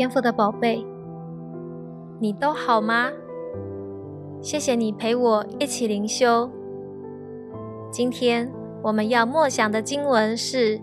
[0.00, 0.82] 天赋的宝贝，
[2.18, 3.10] 你都好吗？
[4.40, 6.50] 谢谢你陪我一起灵修。
[7.90, 8.50] 今天
[8.82, 10.78] 我们要默想的经文是《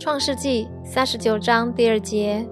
[0.00, 2.44] 创世纪》三十九章第二节。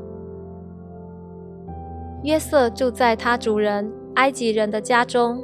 [2.22, 5.42] 约瑟住在他主人埃及人的家中，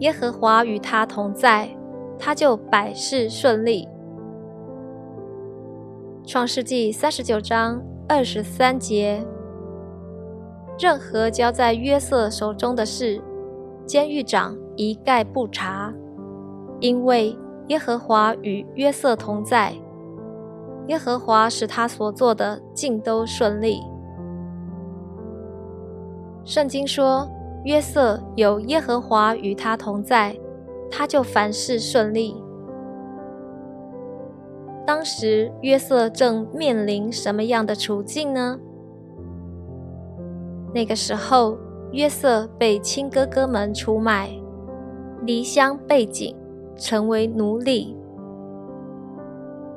[0.00, 1.74] 耶和华与他同在，
[2.18, 3.88] 他就百事顺利。
[6.28, 9.26] 《创世纪》三十九章二十三节。
[10.78, 13.22] 任何交在约瑟手中的事，
[13.86, 15.92] 监狱长一概不查，
[16.80, 17.38] 因为
[17.68, 19.72] 耶和华与约瑟同在，
[20.88, 23.80] 耶和华使他所做的尽都顺利。
[26.44, 27.30] 圣经说，
[27.64, 30.36] 约瑟有耶和华与他同在，
[30.90, 32.36] 他就凡事顺利。
[34.86, 38.58] 当时约瑟正面临什么样的处境呢？
[40.74, 41.56] 那个时候，
[41.92, 44.28] 约瑟被亲哥哥们出卖，
[45.24, 46.34] 离乡背井，
[46.76, 47.96] 成为奴隶。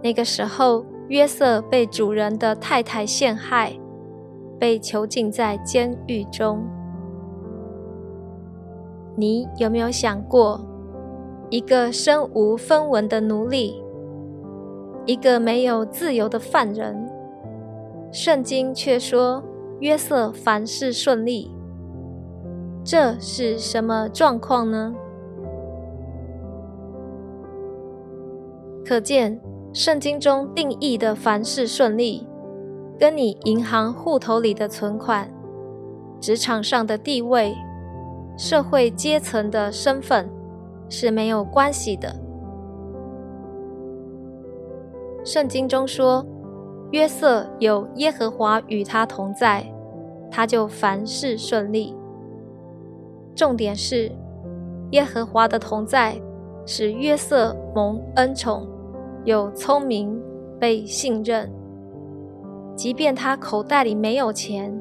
[0.02, 3.78] 那个时候，约瑟被主人的太太陷害，
[4.58, 6.66] 被囚禁在监狱中。
[9.16, 10.60] 你有没有想过，
[11.52, 13.84] 一个身无分文的奴隶，
[15.06, 17.08] 一个没有自由的犯人，
[18.12, 19.44] 圣经却说？
[19.80, 21.52] 约瑟凡事顺利，
[22.84, 24.96] 这是什么状况呢？
[28.84, 29.40] 可见
[29.74, 32.28] 圣经中定义的凡事顺利，
[32.98, 35.32] 跟你银行户头里的存款、
[36.20, 37.56] 职场上的地位、
[38.36, 40.28] 社会阶层的身份
[40.90, 42.16] 是没有关系的。
[45.24, 46.26] 圣经中说。
[46.92, 49.62] 约瑟有耶和华与他同在，
[50.30, 51.96] 他就凡事顺利。
[53.36, 54.12] 重点是，
[54.92, 56.20] 耶和华的同在
[56.66, 58.68] 使约瑟蒙恩宠，
[59.26, 60.20] 有聪明，
[60.60, 61.52] 被信任。
[62.76, 64.80] 即便他口袋里没有钱，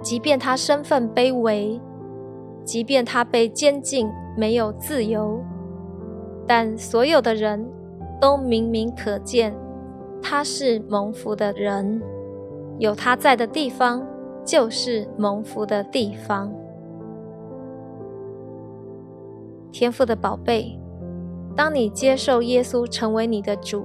[0.00, 1.80] 即便他身份卑微，
[2.64, 5.40] 即便他被监禁没有自由，
[6.46, 7.66] 但所有的人
[8.20, 9.54] 都明明可见。
[10.22, 12.00] 他是蒙福的人，
[12.78, 14.06] 有他在的地方
[14.44, 16.52] 就是蒙福的地方。
[19.72, 20.78] 天赋的宝贝，
[21.56, 23.84] 当你接受耶稣成为你的主，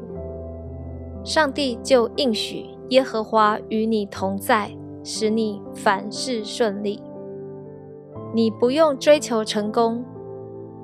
[1.23, 4.69] 上帝就应许耶和华与你同在，
[5.03, 7.01] 使你凡事顺利。
[8.33, 10.05] 你不用追求成功，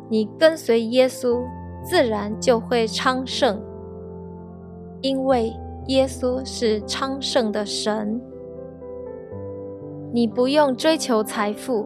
[0.09, 1.43] 你跟随耶稣，
[1.83, 3.61] 自然就会昌盛。
[5.01, 5.53] 因为
[5.87, 8.19] 耶稣是昌盛的神，
[10.15, 11.85] 你不用追求财富，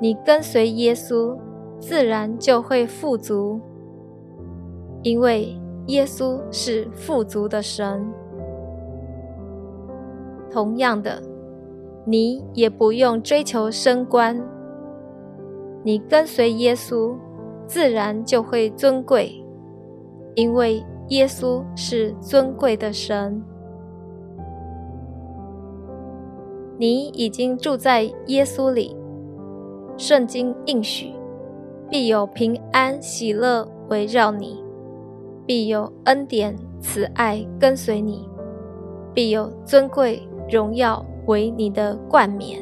[0.00, 1.38] 你跟随耶稣，
[1.78, 3.60] 自然就会富足。
[5.04, 5.56] 因为
[5.86, 8.04] 耶稣是富足的神。
[10.50, 11.22] 同样的，
[12.04, 14.36] 你也不用追求升官，
[15.84, 17.14] 你跟随耶稣，
[17.68, 19.32] 自然就会尊贵，
[20.34, 20.84] 因为。
[21.08, 23.42] 耶稣是尊贵的神，
[26.82, 28.96] 你已经住在耶稣里。
[29.96, 31.12] 圣经应许，
[31.88, 34.60] 必有平安喜乐围绕你，
[35.46, 38.28] 必有恩典慈爱跟随你，
[39.14, 42.60] 必有尊贵荣耀为你的冠冕。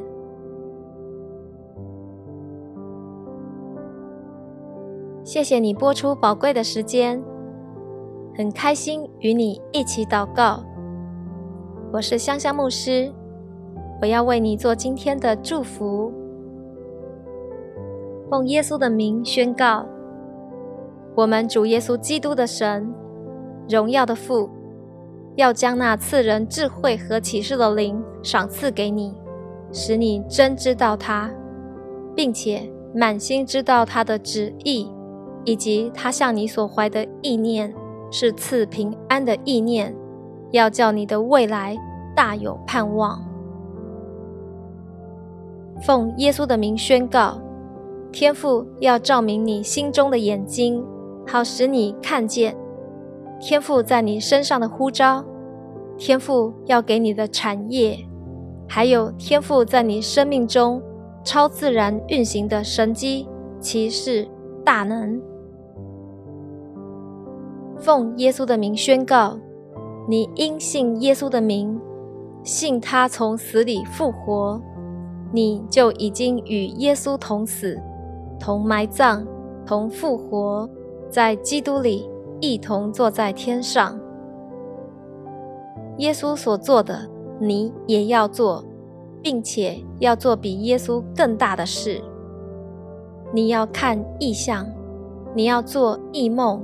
[5.24, 7.22] 谢谢你播出宝贵的时间。
[8.36, 10.62] 很开心与你一起祷告。
[11.90, 13.10] 我是香香牧师，
[14.00, 16.12] 我要为你做今天的祝福。
[18.30, 19.86] 奉耶稣的名宣告：
[21.14, 22.92] 我们主耶稣基督的神，
[23.68, 24.48] 荣耀的父，
[25.36, 29.14] 要将那赐人智慧和启示的灵赏赐给你，
[29.72, 31.30] 使你真知道他，
[32.14, 34.90] 并且满心知道他的旨意，
[35.44, 37.74] 以及他向你所怀的意念。
[38.12, 39.94] 是赐平安的意念，
[40.50, 41.76] 要叫你的未来
[42.16, 43.24] 大有盼望。
[45.80, 47.40] 奉耶稣的名宣告，
[48.12, 50.84] 天父要照明你心中的眼睛，
[51.26, 52.56] 好使你看见
[53.40, 55.24] 天父在你身上的呼召，
[55.96, 57.98] 天父要给你的产业，
[58.68, 60.82] 还有天父在你生命中
[61.24, 63.26] 超自然运行的神机、
[63.58, 64.28] 骑士、
[64.62, 65.20] 大能。
[67.78, 69.38] 奉耶稣的名宣告，
[70.06, 71.80] 你因信耶稣的名，
[72.42, 74.60] 信他从死里复活，
[75.32, 77.80] 你就已经与耶稣同死、
[78.38, 79.26] 同埋葬、
[79.64, 80.68] 同复活，
[81.08, 82.10] 在基督里
[82.40, 83.98] 一同坐在天上。
[85.98, 88.64] 耶稣所做的，你也要做，
[89.22, 92.00] 并且要做比耶稣更大的事。
[93.32, 94.66] 你要看异象，
[95.34, 96.62] 你要做异梦，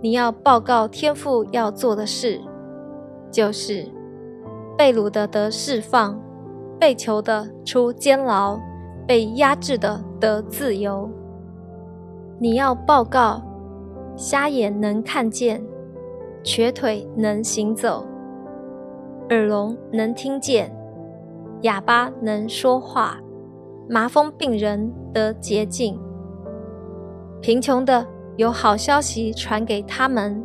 [0.00, 2.40] 你要报告天父要做的事，
[3.30, 3.86] 就是
[4.78, 6.18] 被掳的得释放，
[6.80, 8.58] 被囚的出监牢，
[9.06, 11.08] 被压制的得自由。
[12.38, 13.42] 你要报告，
[14.16, 15.62] 瞎眼能看见，
[16.42, 18.06] 瘸腿能行走，
[19.28, 20.74] 耳聋能听见，
[21.60, 23.20] 哑巴能说话。
[23.86, 26.00] 麻风病人得洁净，
[27.42, 28.06] 贫穷的
[28.36, 30.42] 有好消息传给他们。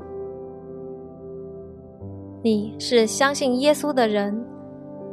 [2.41, 4.45] 你是相信耶稣的人，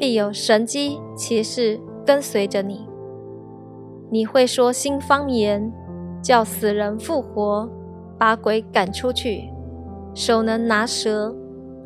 [0.03, 2.85] 必有神机骑士跟随着你。
[4.11, 5.73] 你会说新方言，
[6.21, 7.71] 叫死人复活，
[8.19, 9.49] 把鬼赶出去，
[10.13, 11.33] 手能拿蛇，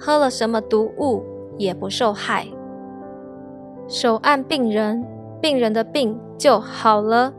[0.00, 1.22] 喝了什么毒物
[1.58, 2.46] 也不受害，
[3.86, 5.06] 手按病人，
[5.42, 6.18] 病人的病。
[6.38, 7.34] 就好了，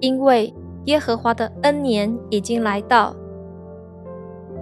[0.00, 0.52] 因为
[0.86, 3.14] 耶和华的恩年已经来到。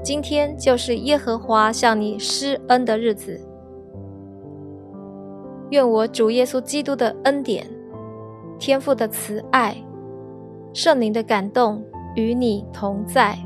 [0.03, 3.48] 今天就是耶和华向你施恩的日子。
[5.71, 7.67] 愿我主耶稣基督的恩典、
[8.59, 9.77] 天父的慈爱、
[10.73, 11.85] 圣灵的感动
[12.15, 13.39] 与你同在。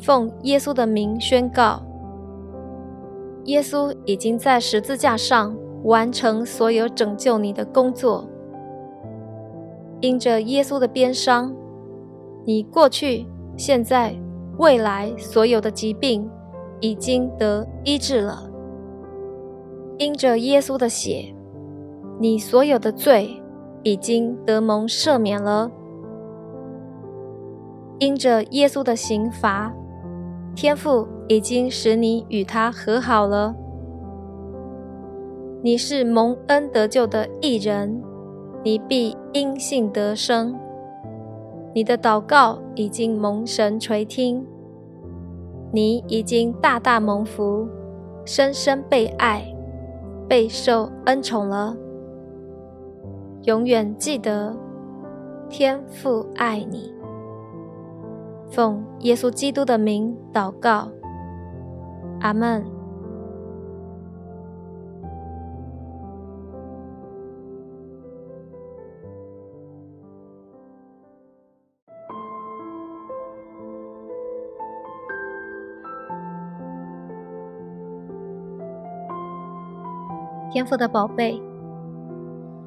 [0.00, 1.82] 奉耶稣的名宣告：
[3.44, 5.56] 耶稣已经在十字架上。
[5.84, 8.28] 完成所有拯救你的工作。
[10.00, 11.54] 因着耶稣的鞭伤，
[12.44, 13.24] 你过去、
[13.56, 14.12] 现在、
[14.58, 16.28] 未来所有的疾病
[16.80, 18.47] 已经得医治了。
[19.98, 21.34] 因着耶稣的血，
[22.20, 23.42] 你所有的罪
[23.82, 25.70] 已经得蒙赦免了。
[27.98, 29.74] 因着耶稣的刑罚，
[30.54, 33.56] 天父已经使你与他和好了。
[35.62, 38.00] 你是蒙恩得救的义人，
[38.62, 40.54] 你必因信得生。
[41.74, 44.46] 你的祷告已经蒙神垂听，
[45.72, 47.68] 你已经大大蒙福，
[48.24, 49.44] 深深被爱，
[50.28, 51.74] 备受恩宠了。
[53.44, 54.54] 永远记得，
[55.48, 56.92] 天父爱你。
[58.50, 60.88] 奉耶稣基督的名祷告，
[62.20, 62.77] 阿门。
[80.58, 81.40] 天赋的宝贝，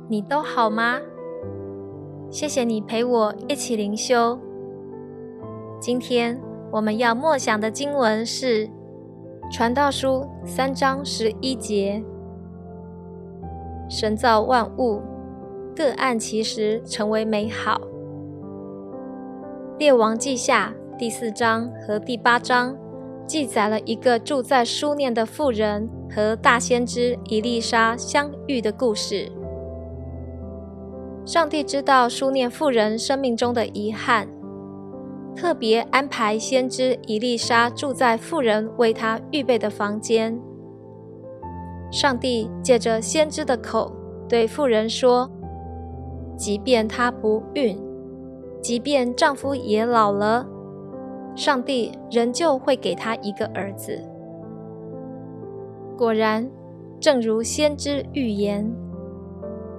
[0.07, 0.97] 你都好吗？
[2.29, 4.39] 谢谢你陪我一起灵修。
[5.77, 6.39] 今天
[6.71, 8.65] 我们要默想的经文是
[9.51, 12.01] 《传道书》三章十一节
[13.91, 15.01] ：“神造万物，
[15.75, 17.81] 各按其时成为美好。”
[19.77, 22.74] 《列王记下》第四章和第八章。
[23.28, 29.32] 记载了一个住在书念的妇人和大先知伊丽莎相遇的故事。
[31.25, 34.28] 上帝知道书念妇人生命中的遗憾，
[35.36, 40.38] 特别安排先知伊丽莎住在妇人为她预备的房间。
[41.92, 43.92] 上帝借着先知的口
[44.28, 45.30] 对妇人说
[46.36, 47.78] ：“即便她不孕，
[48.62, 50.48] 即便丈夫也老了。”
[51.35, 54.00] 上帝仍旧会给他一个儿子。
[55.97, 56.50] 果然，
[57.00, 58.69] 正如先知预言，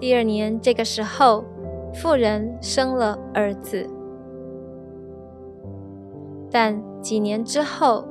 [0.00, 1.44] 第二年这个时候，
[1.94, 3.86] 妇人生了儿子。
[6.50, 8.04] 但几年之后，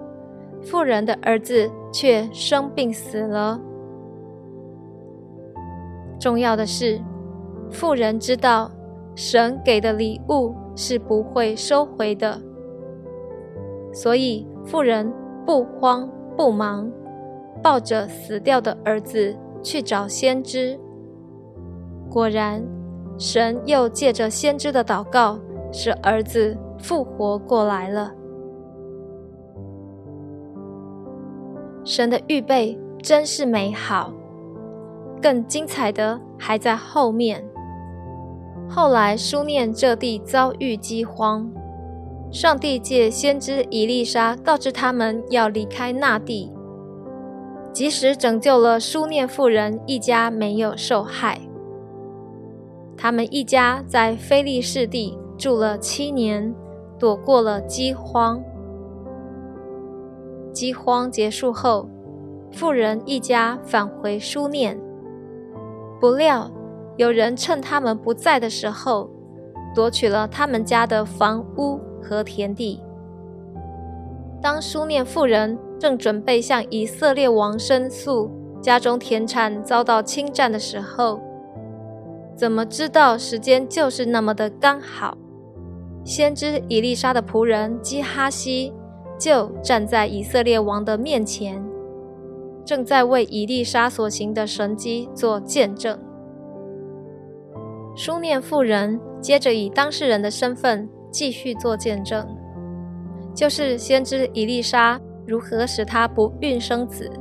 [0.61, 3.59] 妇人的儿子却生病死了。
[6.19, 7.01] 重要的是，
[7.69, 8.69] 妇人知道
[9.15, 12.39] 神给的礼物是不会收回的。
[13.93, 15.11] 所以，妇人
[15.45, 16.89] 不慌不忙，
[17.61, 20.79] 抱着死掉的儿子去找先知。
[22.09, 22.63] 果然，
[23.17, 25.39] 神又借着先知的祷告，
[25.71, 28.13] 使儿子复活过来了。
[31.83, 34.13] 神的预备真是美好，
[35.21, 37.43] 更精彩的还在后面。
[38.69, 41.51] 后来，书念这地遭遇饥荒。
[42.31, 46.49] 上帝借先知以利沙告知他们要离开那地，
[47.73, 51.41] 即使拯救了书念妇人一家没有受害。
[52.95, 56.55] 他们一家在菲利士地住了七年，
[56.97, 58.41] 躲过了饥荒。
[60.53, 61.89] 饥荒结束后，
[62.49, 64.79] 妇人一家返回书念，
[65.99, 66.49] 不料
[66.95, 69.09] 有人趁他们不在的时候，
[69.75, 72.81] 夺取了他们家的房屋和田地。
[74.41, 78.29] 当书念妇人正准备向以色列王申诉
[78.59, 81.19] 家中田产遭到侵占的时候，
[82.35, 85.17] 怎么知道时间就是那么的刚好？
[86.03, 88.73] 先知以利沙的仆人基哈西。
[89.19, 91.63] 就站在以色列王的面前，
[92.65, 95.99] 正在为以利沙所行的神迹做见证。
[97.95, 102.25] 书念妇人接着以当事人的身份继续做见证，
[103.35, 107.11] 就是先知以利沙如何使他不孕生子，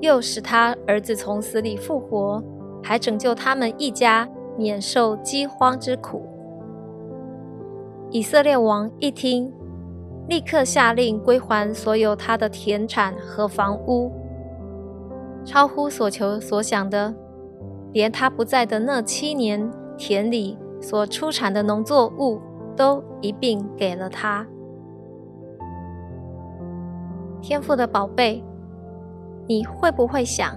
[0.00, 2.42] 又使他儿子从死里复活，
[2.82, 6.22] 还拯救他们一家免受饥荒之苦。
[8.10, 9.52] 以色列王一听。
[10.28, 14.10] 立刻下令归还所有他的田产和房屋，
[15.44, 17.14] 超乎所求所想的，
[17.92, 22.40] 连他不在的那七年田里所出产的农作物
[22.76, 24.46] 都一并给了他。
[27.40, 28.44] 天赋的宝贝，
[29.46, 30.56] 你会不会想，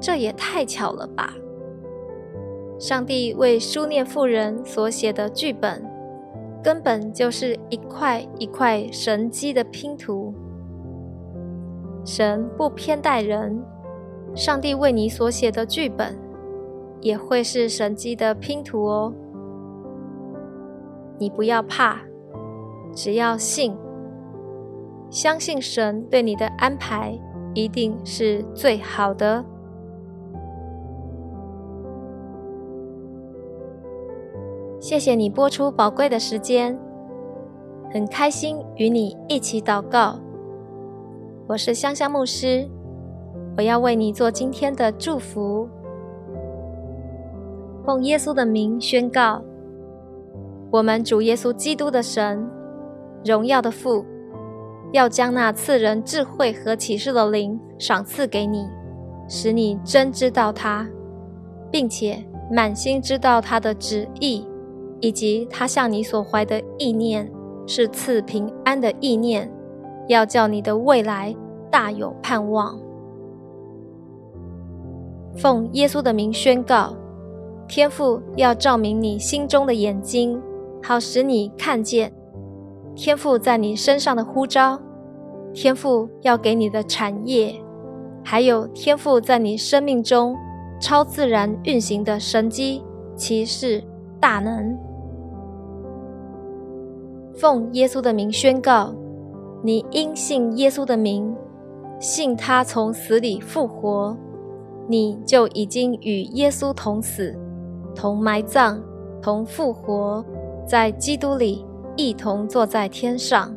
[0.00, 1.34] 这也太巧了吧？
[2.78, 5.84] 上帝为书念妇人所写的剧本。
[6.62, 10.34] 根本就是一块一块神机的拼图。
[12.04, 13.64] 神不偏待人，
[14.34, 16.18] 上帝为你所写的剧本，
[17.00, 19.10] 也会是神机的拼图哦。
[21.20, 21.98] 你不要怕，
[22.94, 23.76] 只要信，
[25.10, 27.12] 相信神对你的安排
[27.52, 29.44] 一定是最好的。
[34.80, 36.80] 谢谢你播出宝贵的时间，
[37.92, 40.18] 很开心与你一起祷告。
[41.46, 42.66] 我是香香牧师，
[43.58, 45.68] 我要为你做今天的祝福。
[47.84, 49.42] 奉耶稣的名宣告：
[50.70, 52.48] 我们主耶稣基督的神，
[53.24, 54.04] 荣耀的父，
[54.92, 58.68] 要将那赐人智慧和启示的灵赏赐给你，
[59.28, 60.88] 使你真知道他，
[61.70, 64.46] 并且满心知道他的旨意。
[65.02, 67.26] 以及他向你所怀的意念
[67.66, 69.50] 是赐平安的意念，
[70.08, 71.34] 要叫你的未来
[71.70, 72.78] 大有盼望。
[75.36, 76.94] 奉耶稣的名宣告，
[77.66, 80.38] 天父要照明你心中的眼睛，
[80.82, 82.12] 好使你看见
[82.96, 84.80] 天赋在你身上的呼召，
[85.52, 87.54] 天赋要给你的产业，
[88.24, 90.36] 还有天赋在你生命中
[90.80, 92.82] 超自然运行的神机
[93.14, 93.82] 骑士
[94.18, 94.76] 大能。
[97.34, 98.94] 奉耶稣的名宣告：
[99.62, 101.34] 你因信耶稣的名，
[101.98, 104.16] 信他从死里复活，
[104.88, 107.34] 你就已经与耶稣同死、
[107.94, 108.82] 同埋葬、
[109.22, 110.22] 同复活，
[110.70, 113.52] 在基督里一同坐在天上。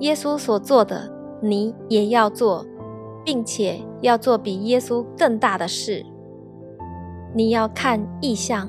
[0.00, 2.66] 耶稣所做的，你也要做，
[3.24, 6.04] 并且要做比耶稣更大的事。
[7.34, 8.68] 你要看异象，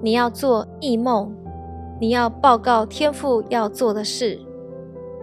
[0.00, 1.34] 你要做异梦。
[2.00, 4.38] 你要报告天父要做的事，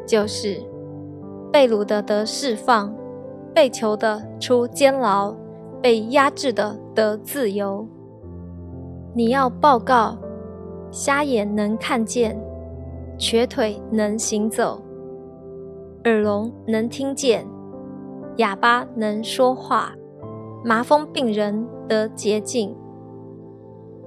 [0.06, 0.62] 就是
[1.54, 2.94] 被掳的得释放，
[3.54, 5.34] 被囚的出监牢，
[5.82, 7.88] 被压制的得自由。
[9.14, 10.18] 你要报告
[10.92, 12.40] 瞎眼能看见，
[13.18, 14.82] 瘸腿能行走，
[16.06, 17.46] 耳聋能听见，
[18.38, 19.94] 哑巴能说话，
[20.64, 22.76] 麻风病人得洁净，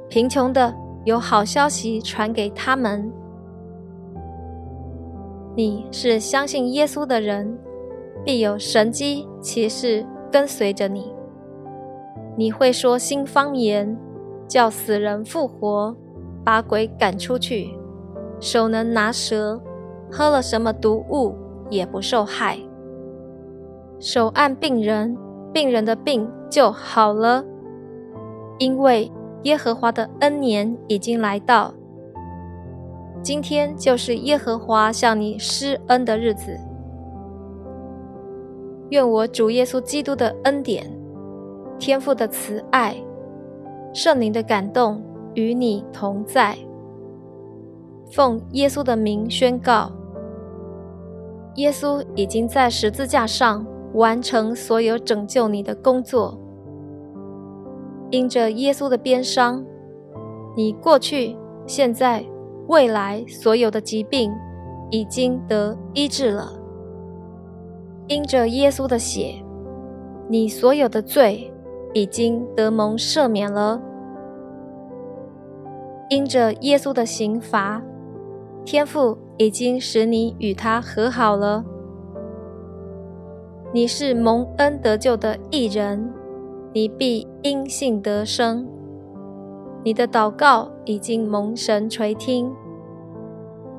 [0.08, 0.74] 贫穷的。
[1.04, 3.12] 有好消息传给他们。
[5.56, 7.58] 你是相信耶稣的人，
[8.24, 11.12] 必有神机骑士跟随着你。
[12.36, 13.98] 你会说新方言，
[14.46, 15.96] 叫死人复活，
[16.44, 17.76] 把鬼赶出去，
[18.40, 19.60] 手能拿蛇，
[20.10, 21.34] 喝了什么毒物
[21.70, 22.58] 也不受害。
[23.98, 25.16] 手按病人，
[25.52, 27.44] 病人的病就好了，
[28.58, 29.10] 因为。
[29.44, 31.74] 耶和华的恩年已经来到，
[33.20, 36.56] 今天就是耶和华向你施恩的日子。
[38.90, 40.88] 愿我主耶稣基督的恩典、
[41.76, 42.94] 天父的慈爱、
[43.92, 45.02] 圣灵的感动
[45.34, 46.56] 与你同在。
[48.10, 49.90] 奉耶稣的名宣告：
[51.54, 56.38] 耶稣已经在十字架上完成所有拯救你的工作。
[58.10, 59.64] 因着耶稣的鞭伤，
[60.54, 61.34] 你过去、
[61.66, 62.22] 现在、
[62.68, 64.30] 未来所有的疾病
[64.90, 66.52] 已经得医治了。
[68.08, 69.42] 因着耶稣的血，
[70.28, 71.50] 你所有的罪
[71.94, 73.80] 已经得蒙赦免了。
[76.12, 77.82] 因着耶稣的刑罚，
[78.66, 81.64] 天父已经使你与他和好了。
[83.72, 86.12] 你是蒙恩得救的义人，
[86.74, 88.68] 你必因信得生。
[89.82, 92.52] 你的祷告已经蒙神垂听，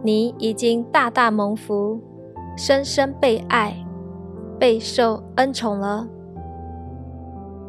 [0.02, 2.02] 你已经大大蒙福，
[2.58, 3.76] 深深被爱，
[4.58, 6.08] 备受恩宠了。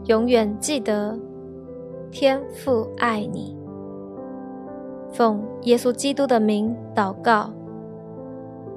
[0.07, 1.19] 永远记得，
[2.11, 3.55] 天父爱你。
[5.15, 7.49] 奉耶稣基督的名祷告，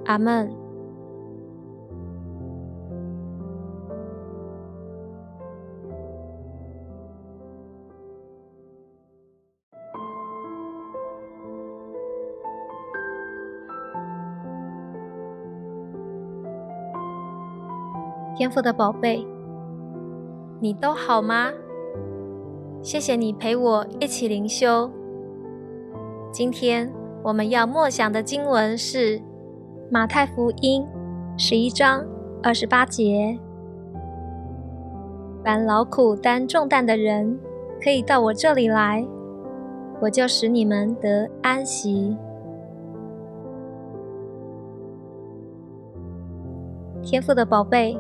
[0.05, 0.51] 阿门。
[18.35, 19.25] 天赋的宝贝，
[20.59, 21.51] 你都好吗？
[22.83, 24.91] 谢谢你陪我一起灵修。
[26.31, 26.91] 今天
[27.23, 29.17] 我们要默想的经文是
[29.89, 30.83] 《马太福音》
[31.37, 32.05] 十一章
[32.43, 33.37] 二十八节
[35.43, 37.39] ：“凡劳苦担重担的人，
[37.81, 39.05] 可以到我这里来，
[40.01, 42.15] 我就使你们得安息。”
[47.01, 47.97] 天赋的宝贝，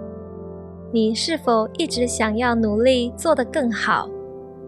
[0.91, 4.09] 你是否一直想要努力做得更好？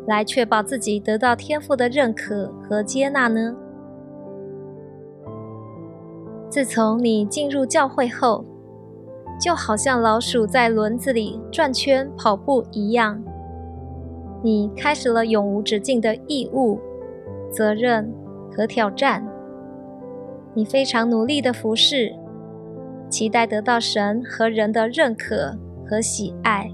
[0.08, 3.56] 来确保自己得到天赋的认可和接纳呢？
[6.50, 8.44] 自从你进入教会后，
[9.40, 13.24] 就好像老鼠在轮子里转圈跑步一样，
[14.42, 16.80] 你开始了永无止境的义务、
[17.52, 18.12] 责任
[18.52, 19.24] 和挑战。
[20.56, 22.12] 你非常努力的服侍，
[23.10, 25.56] 期待得到神和人的认可
[25.88, 26.72] 和喜爱，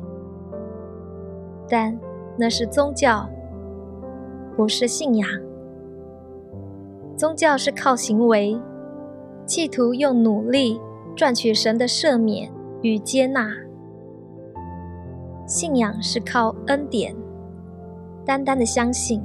[1.69, 1.99] 但。
[2.37, 3.29] 那是宗教，
[4.57, 5.27] 不是信仰。
[7.15, 8.59] 宗教是靠行为，
[9.45, 10.81] 企图用努力
[11.15, 13.47] 赚取神的赦免与接纳；
[15.47, 17.15] 信仰是靠恩典，
[18.25, 19.21] 单单的相信，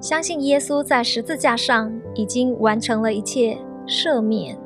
[0.00, 4.56] 相信耶稣在十字架上已经完成了一切赦免、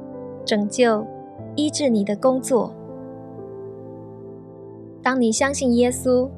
[0.44, 1.04] 拯救、
[1.56, 2.72] 医治你的工作。
[5.02, 6.28] 当你相信耶稣。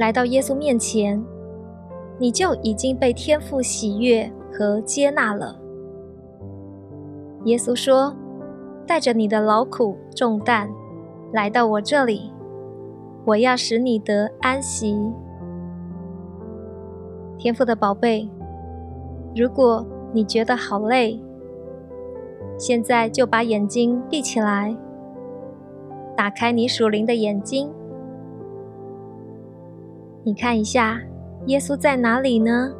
[0.00, 1.22] 来到耶稣面前，
[2.16, 5.60] 你就已经被天父喜悦和接纳了。
[7.44, 8.16] 耶稣说
[8.88, 10.70] ：“带着你的劳苦重担
[11.34, 12.32] 来到我这里，
[13.26, 14.96] 我要使你得安息。”
[17.36, 18.26] 天父的宝贝，
[19.36, 19.84] 如果
[20.14, 21.22] 你觉得好累，
[22.56, 24.74] 现在就把眼睛闭起来，
[26.16, 27.70] 打开你属灵的眼睛。
[30.22, 31.00] 你看一下，
[31.46, 32.72] 耶稣在哪里呢？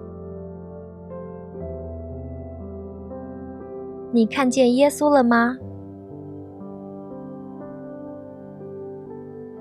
[4.12, 5.56] 你看见耶稣了吗？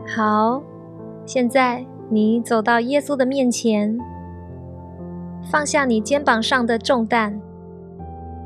[0.06, 0.62] 好，
[1.26, 3.98] 现在你走到耶稣的面前，
[5.50, 7.40] 放下你肩膀上的重担，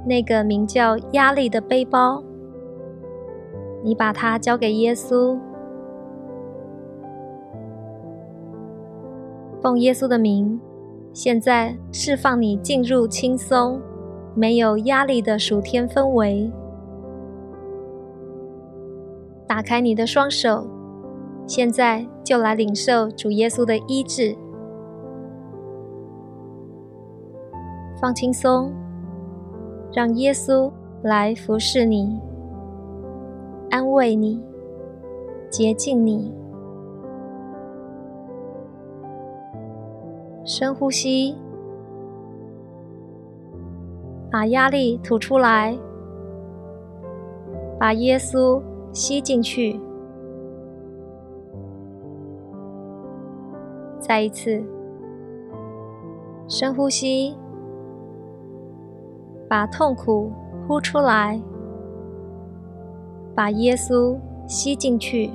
[0.06, 2.22] 那个名叫压力的背包，
[3.82, 5.40] 你把它交给耶稣。
[9.64, 10.60] 奉耶稣的名，
[11.14, 13.80] 现在释放你进入轻松、
[14.36, 16.52] 没有压力的暑天氛围。
[19.48, 20.68] 打开你的双手，
[21.48, 24.36] 现在就来领受主耶稣的医治。
[28.02, 28.70] 放轻松，
[29.94, 30.70] 让耶稣
[31.04, 32.20] 来服侍你、
[33.70, 34.44] 安慰你、
[35.50, 36.43] 洁净你。
[40.46, 41.38] 深呼吸，
[44.30, 45.78] 把压力吐出来，
[47.80, 49.80] 把耶稣吸进去。
[54.00, 54.62] 再一次，
[56.50, 57.38] 深呼吸，
[59.48, 60.30] 把痛苦
[60.68, 61.42] 呼出来，
[63.34, 65.32] 把耶稣吸进去。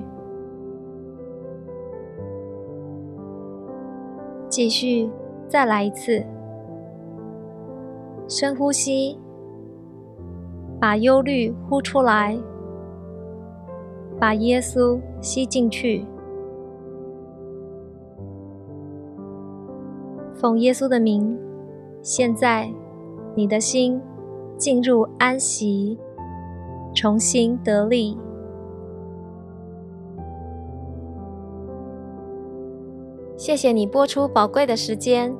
[4.48, 5.10] 继续，
[5.48, 6.24] 再来一次。
[8.26, 9.18] 深呼吸，
[10.80, 12.38] 把忧虑呼出来，
[14.18, 16.04] 把耶稣吸进去。
[20.34, 21.36] 奉耶稣的名，
[22.02, 22.70] 现在
[23.34, 24.00] 你的心
[24.56, 25.98] 进入安息，
[26.94, 28.16] 重新得力。
[33.48, 35.34] 谢谢你播出宝贵的时间，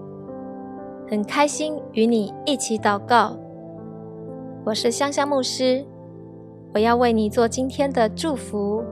[1.10, 3.36] 很开心与你一起祷告。
[4.64, 5.84] 我是香香牧师，
[6.72, 8.82] 我要为你做今天的祝福。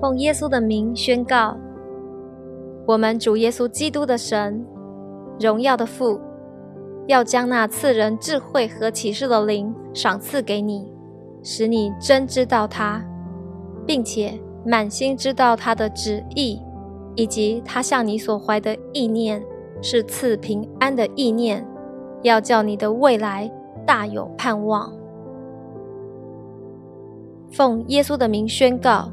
[0.00, 1.56] 奉耶稣的名宣告：
[2.88, 4.66] 我们主耶稣基督的神，
[5.38, 6.20] 荣耀的父，
[7.06, 10.92] 要将那赐人智慧和启示的灵赏赐给你，
[11.40, 13.00] 使你真知道他，
[13.86, 16.60] 并且满心知道他的旨意。
[17.16, 19.42] 以及他向你所怀的意念
[19.82, 21.66] 是赐平安的意念，
[22.22, 23.50] 要叫你的未来
[23.84, 24.92] 大有盼望。
[27.50, 29.10] 奉耶稣的名宣告：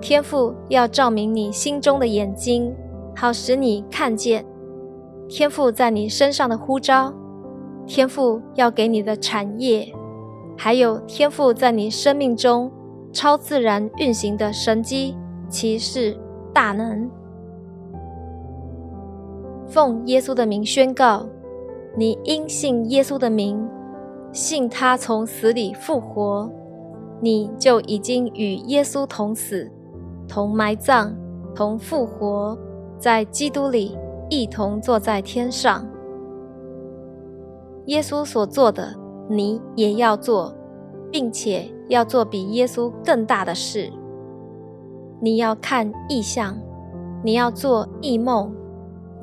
[0.00, 2.72] 天父要照明你心中的眼睛，
[3.16, 4.44] 好使你看见
[5.28, 7.12] 天父在你身上的呼召，
[7.86, 9.92] 天父要给你的产业，
[10.56, 12.70] 还有天父在你生命中
[13.12, 15.16] 超自然运行的神机
[15.48, 16.16] 骑士
[16.52, 17.10] 大能。
[19.66, 21.26] 奉耶稣的名宣告：
[21.96, 23.68] 你因信耶稣的名，
[24.32, 26.50] 信他从死里复活，
[27.20, 29.70] 你就已经与耶稣同死、
[30.28, 31.16] 同埋葬、
[31.54, 32.58] 同复活，
[32.98, 33.96] 在基督里
[34.28, 35.86] 一同坐在天上。
[37.86, 38.94] 耶稣所做的，
[39.28, 40.54] 你也要做，
[41.10, 43.90] 并且要做比耶稣更大的事。
[45.20, 46.56] 你要看异象，
[47.22, 48.54] 你要做异梦。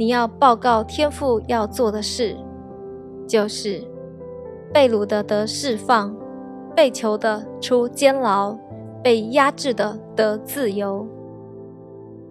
[0.01, 2.35] 你要报告天父要做的事，
[3.27, 3.79] 就是
[4.73, 6.11] 被掳的得释放，
[6.75, 8.57] 被囚的出监牢，
[9.03, 11.05] 被压制的得自由。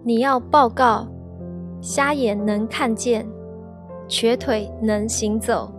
[0.02, 1.06] 你要报告
[1.80, 3.24] 瞎眼能看见，
[4.08, 5.72] 瘸腿能行走，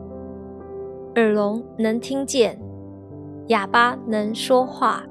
[1.15, 2.57] 耳聋能听见，
[3.47, 5.03] 哑巴能说话，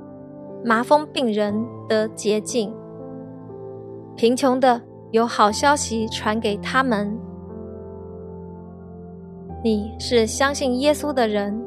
[0.64, 2.74] 麻风病人得洁净，
[4.16, 4.80] 贫穷的。
[5.12, 7.18] 有好消息传给他们。
[9.62, 11.60] 你是相信耶稣的人，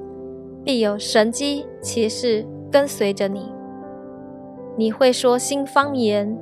[0.63, 3.51] 必有神机骑士跟随着你。
[4.77, 6.37] 你会说新方言，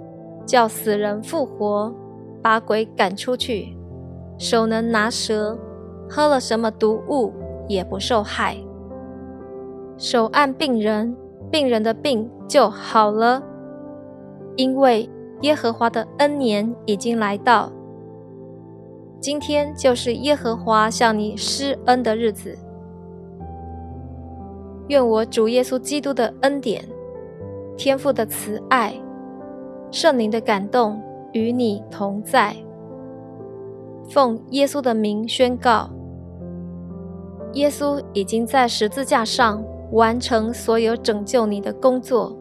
[0.45, 1.93] 叫死人复活，
[2.41, 3.75] 把鬼赶出去，
[4.37, 5.57] 手能拿蛇，
[6.07, 7.33] 喝了什么毒物
[7.67, 8.55] 也不受害。
[9.97, 11.17] 手按病人，
[11.51, 13.41] 病人的病就好了，
[14.55, 15.09] 因为。
[15.41, 17.71] 耶和华的恩年已经来到，
[19.19, 22.57] 今天就是耶和华向你施恩的日子。
[24.87, 26.83] 愿我主耶稣基督的恩典、
[27.75, 28.93] 天父的慈爱、
[29.89, 31.01] 圣灵的感动
[31.31, 32.55] 与你同在。
[34.09, 35.89] 奉耶稣的名宣告：
[37.53, 42.37] 耶稣已经在十字架上完成所有拯救你的工作。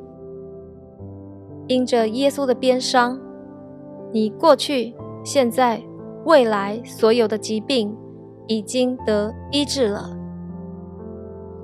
[1.70, 3.16] 因着耶稣的鞭伤，
[4.10, 5.80] 你过去、现在、
[6.24, 7.96] 未来所有的疾病
[8.48, 10.10] 已经得医治了。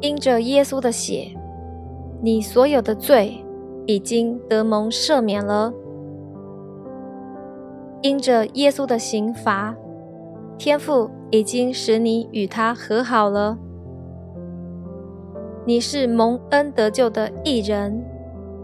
[0.00, 1.36] 因着耶稣的血，
[2.22, 3.44] 你所有的罪
[3.84, 5.74] 已经得蒙赦免了。
[8.00, 9.74] 因着耶稣的刑罚，
[10.56, 13.58] 天父已经使你与他和好了。
[15.64, 18.15] 你是蒙恩得救的义人。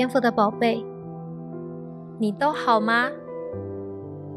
[0.00, 0.82] 天赋的宝贝，
[2.18, 3.10] 你都好吗？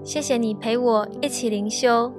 [0.04, 2.12] 谢谢你陪我一起灵修。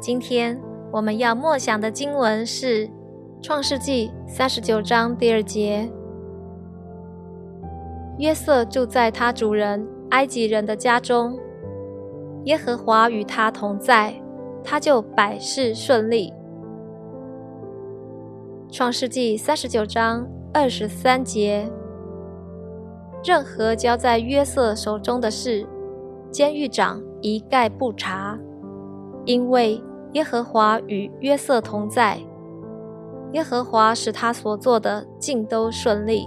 [0.00, 2.88] 今天我们要默想的经文是
[3.40, 5.88] 《创世纪》三十九章第二节。
[8.18, 11.38] 约瑟住在他主人埃及人的家中，
[12.46, 14.20] 耶和华与他同在，
[14.64, 16.32] 他就百事顺利。
[18.68, 21.70] 创世纪三十九章二十三节。
[23.22, 25.66] 任何交在约瑟手中的事，
[26.30, 28.38] 监狱长一概不查，
[29.26, 32.18] 因为耶和华与约瑟同在，
[33.32, 36.24] 耶和华使他所做的尽都顺利。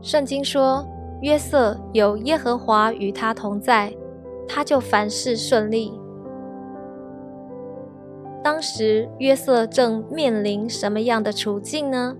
[0.00, 0.84] 圣经说，
[1.20, 3.94] 约瑟有耶和华与他同在，
[4.48, 5.92] 他就凡事顺利。
[8.42, 12.16] 当时约瑟正面临什么样的处境呢？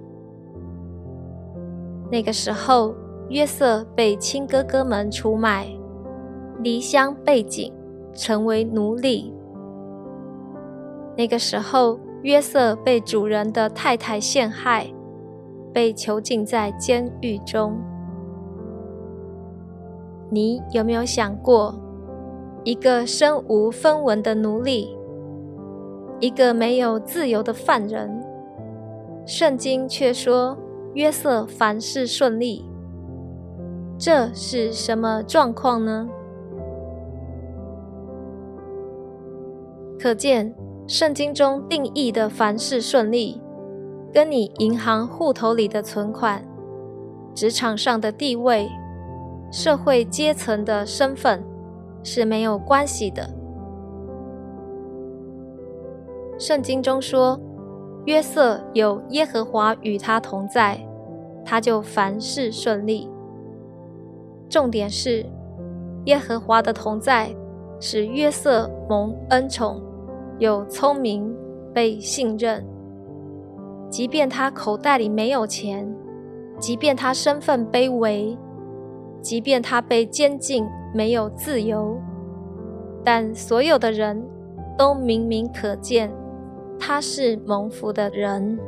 [2.13, 2.95] 那个时候，
[3.31, 5.67] 约瑟被亲哥哥们出卖，
[6.63, 7.73] 离乡背井，
[8.13, 9.33] 成为奴隶。
[11.17, 14.93] 那个时候，约瑟被主人的太太陷害，
[15.73, 17.79] 被囚禁在监狱中。
[20.29, 21.75] 你有没有想过，
[22.63, 24.95] 一个身无分文的奴隶？
[26.21, 28.23] 一个没有自由的犯人，
[29.25, 30.55] 圣经却说
[30.95, 32.65] 约瑟凡事顺利，
[33.99, 36.09] 这是什么状况呢？
[39.99, 40.55] 可见
[40.87, 43.41] 圣经中定义的凡事顺利，
[44.13, 46.45] 跟你银行户头里的存款、
[47.35, 48.69] 职场上的地位、
[49.51, 51.43] 社会阶层的身份
[52.03, 53.31] 是没有关系的。
[56.37, 57.39] 圣经中说，
[58.05, 60.79] 约瑟有耶和华与他同在，
[61.45, 63.09] 他就凡事顺利。
[64.49, 65.25] 重点是，
[66.07, 67.35] 耶和华的同在
[67.79, 69.81] 使约瑟蒙恩宠，
[70.39, 71.35] 有聪明，
[71.73, 72.65] 被信任。
[73.89, 75.95] 即便他口袋里没有钱，
[76.59, 78.37] 即便他身份卑微，
[79.21, 81.97] 即便他被监禁没有自由，
[83.05, 84.23] 但所有的人
[84.77, 86.13] 都明明可见。
[86.85, 88.59] 他是蒙福的人，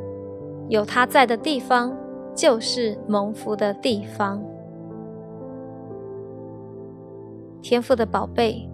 [0.69, 1.93] 有他在的地方
[2.33, 4.41] 就是蒙福的地方。
[7.61, 8.69] 天赋的宝贝，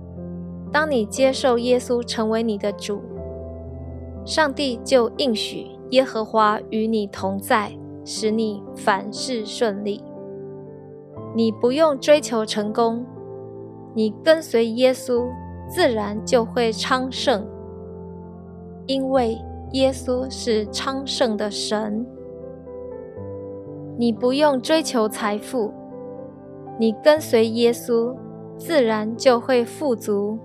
[0.71, 3.01] 当你接受耶稣成为你的主，
[4.23, 7.75] 上帝就应许耶和华与你同在，
[8.05, 10.03] 使你凡事顺利。
[11.35, 13.03] 你不用追求成功，
[13.95, 15.27] 你跟随耶稣，
[15.67, 17.43] 自然就会昌盛。
[18.91, 19.37] 因为
[19.71, 22.05] 耶稣是昌盛的神，
[23.97, 25.71] 你不用追求财富，
[26.77, 28.13] 你跟随耶稣，
[28.57, 30.37] 自然就会富足。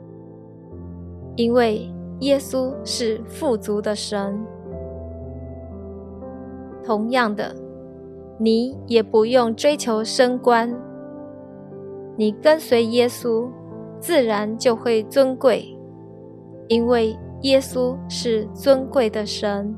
[1.34, 4.38] 因为耶稣是富足的神。
[6.84, 7.52] 同样的，
[8.38, 10.72] 你也不用追求升官，
[12.14, 13.48] 你跟随耶稣，
[13.98, 15.76] 自然就会尊贵，
[16.68, 17.18] 因为。
[17.46, 19.72] 耶稣是尊贵的神，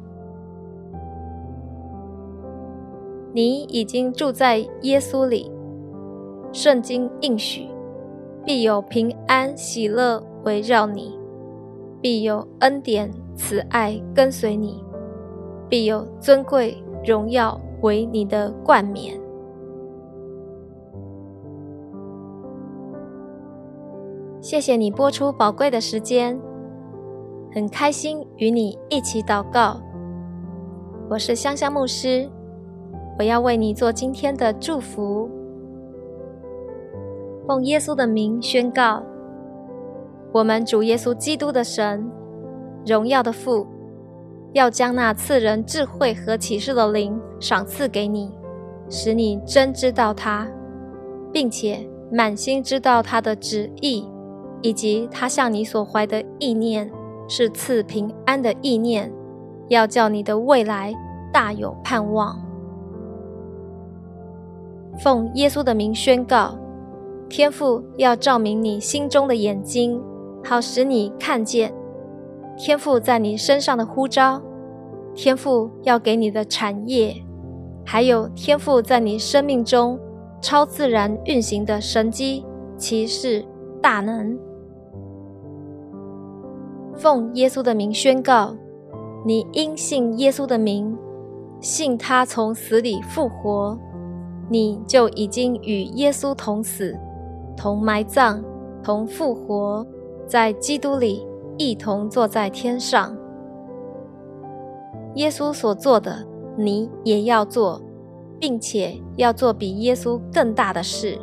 [3.34, 5.52] 你已经住在耶稣里。
[6.50, 7.68] 圣经应许，
[8.42, 11.14] 必有平安喜乐围绕你，
[12.00, 14.82] 必有恩典慈爱跟随你，
[15.68, 19.20] 必有尊贵荣耀为你的冠冕。
[24.40, 26.47] 谢谢你播出宝贵的时间。
[27.50, 29.80] 很开心与你一起祷告。
[31.08, 32.28] 我是香香牧师，
[33.18, 35.30] 我要为你做今天的祝福。
[37.46, 39.02] 奉耶稣的名宣告：
[40.30, 42.06] 我们主耶稣基督的神，
[42.86, 43.66] 荣耀的父，
[44.52, 48.30] 要将那赐人智慧和启示的灵赏赐给你，
[48.90, 50.46] 使你真知道他，
[51.32, 54.06] 并且满心知道他的旨意，
[54.60, 56.92] 以及他向你所怀的意念。
[57.28, 59.12] 是赐平安的意念，
[59.68, 60.94] 要叫你的未来
[61.32, 62.40] 大有盼望。
[64.98, 66.58] 奉耶稣的名宣告，
[67.28, 70.02] 天父要照明你心中的眼睛，
[70.42, 71.72] 好使你看见
[72.56, 74.42] 天父在你身上的呼召，
[75.14, 77.14] 天父要给你的产业，
[77.84, 79.96] 还有天父在你生命中
[80.40, 82.44] 超自然运行的神机
[82.76, 83.44] 骑士
[83.80, 84.47] 大能。
[86.98, 88.56] 奉耶稣的名宣告：
[89.24, 90.98] 你因信耶稣的名，
[91.60, 93.78] 信他从死里复活，
[94.50, 96.98] 你就已经与耶稣同死、
[97.56, 98.42] 同埋葬、
[98.82, 99.86] 同复活，
[100.26, 101.24] 在基督里
[101.56, 103.16] 一同坐在天上。
[105.14, 107.80] 耶稣所做的，你也要做，
[108.40, 111.16] 并且要做比耶稣更大的事。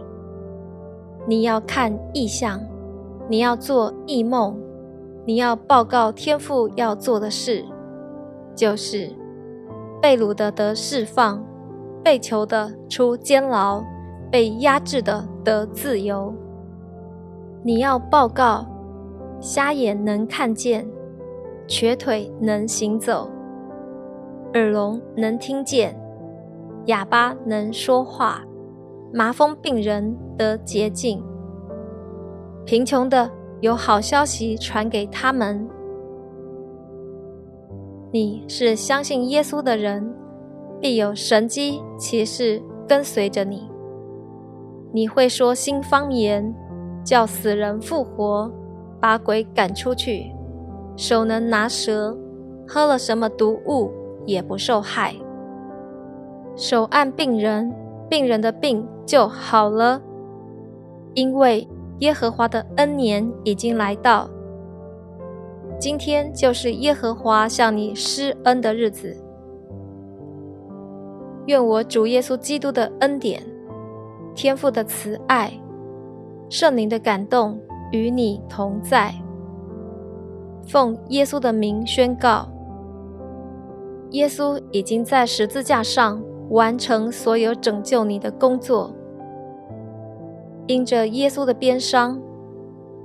[1.28, 2.62] 你要看异象，
[3.28, 4.58] 你要做异梦。
[5.28, 7.66] 你要报告天父要做的事，
[8.56, 9.12] 就是
[10.00, 11.44] 被掳的得释放，
[12.04, 13.84] 被囚的出监牢，
[14.32, 16.32] 被压制的得自由。
[17.64, 18.68] 你要报告：
[19.40, 20.88] 瞎眼能看见，
[21.68, 23.28] 瘸腿能行走，
[24.54, 26.00] 耳聋能听见，
[26.86, 28.44] 哑巴能说话，
[29.12, 31.24] 麻风病人得洁净，
[32.64, 33.32] 贫穷的
[33.66, 35.68] 有好消息传给他们。
[38.12, 40.14] 你是相信耶稣的人，
[40.80, 43.68] 必有神机骑士跟随着你。
[44.94, 46.54] 你会说新方言，
[47.04, 48.52] 叫死人复活，
[49.02, 50.32] 把鬼赶出去，
[50.96, 52.16] 手能拿蛇，
[52.68, 53.92] 喝了什么毒物
[54.28, 55.16] 也不受害。
[56.56, 57.74] 手按病人，
[58.08, 60.00] 病人的病就好了，
[61.16, 61.68] 因为
[62.00, 64.30] 耶和华的恩年已经来到。
[65.80, 69.16] 今天就是耶和华向你施恩的日子。
[71.48, 73.42] 愿我主耶稣基督的恩典。
[74.34, 75.54] 天父的慈爱，
[76.50, 77.58] 圣灵的感动
[77.92, 79.14] 与你同在。
[80.68, 82.50] 奉耶稣的名宣告：
[84.10, 88.94] 耶稣已经在十字架上完成所有拯救你的工作。
[90.68, 92.22] 因着耶稣的鞭伤，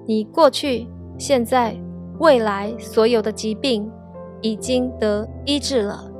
[0.06, 0.86] 你过去、
[1.18, 1.76] 现在、
[2.18, 3.90] 未来所有的疾病
[4.40, 6.10] 已经得医治了。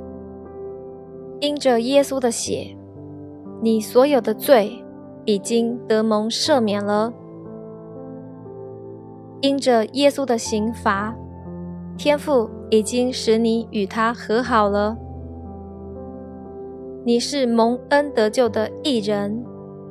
[1.39, 2.77] 因着耶稣的血，
[3.61, 4.77] 你所有的罪。
[5.25, 7.13] 已经得蒙赦免了，
[9.39, 11.15] 因着耶稣的刑罚，
[11.95, 14.97] 天父已经使你与他和好了。
[17.05, 19.45] 你是蒙恩得救的义人，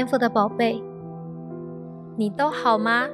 [0.00, 0.82] 天赋的宝贝。
[2.16, 3.06] 你都好吗？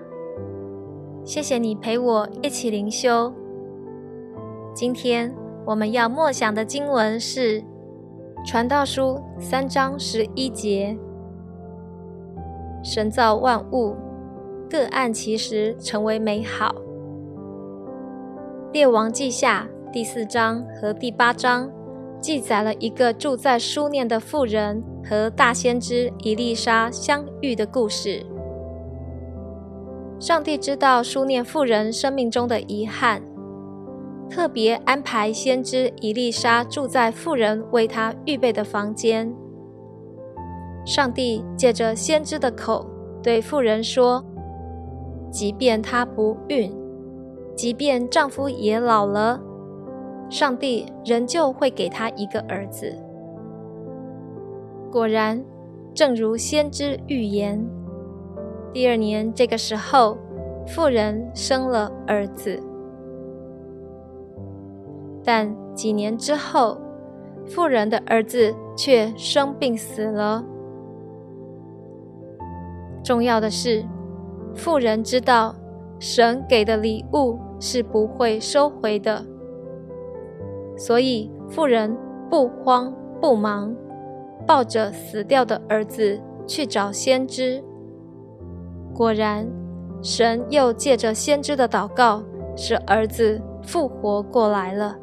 [1.24, 3.34] 谢谢你陪我一起灵修。
[4.72, 7.60] 今天我们要默想的经文是
[8.46, 10.96] 《传道书》三章十一节
[12.84, 13.96] ：“神造万物，
[14.70, 16.72] 各按其时成为美好。”
[18.72, 21.68] 《列王记下》第四章和第八章
[22.20, 28.24] 记载了一个住在书念的妇人和大先知伊丽莎相遇的故事。
[30.18, 33.22] 上帝知道书念妇人生命中的遗憾，
[34.30, 39.32] 特别安排先知伊丽莎住在妇人为她预备的房间。
[40.84, 42.86] 上帝借着先知的口
[43.22, 44.24] 对妇人说
[45.30, 46.72] ：“即便她不孕，
[47.54, 49.40] 即便丈夫也老了，
[50.28, 52.92] 上帝仍旧会给他一个儿子。”
[54.90, 55.44] 果然，
[55.94, 57.62] 正如先知预言。
[58.72, 60.16] 第二年这个时候，
[60.66, 62.60] 妇人生了儿子。
[65.24, 66.78] 但几年之后，
[67.44, 70.44] 妇人的儿子却生病死了。
[73.02, 73.84] 重要的是，
[74.54, 75.54] 妇人知道
[75.98, 79.24] 神给的礼物是不会收回的，
[80.76, 81.96] 所以妇人
[82.30, 83.74] 不慌不忙，
[84.46, 87.62] 抱着死掉的儿子去找先知。
[88.94, 89.46] 果然，
[90.02, 92.22] 神又借着先知的祷告，
[92.54, 94.96] 使儿子复活过来了。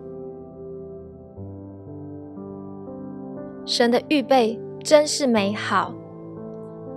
[3.65, 5.93] 神的预备真是美好，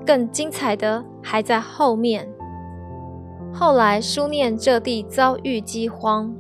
[0.04, 2.28] 更精彩的还在后面。
[3.52, 6.34] 后来，书念这地遭遇饥荒，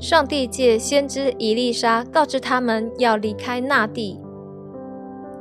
[0.00, 4.18] 上帝借先知以利沙告知他们要离开那地，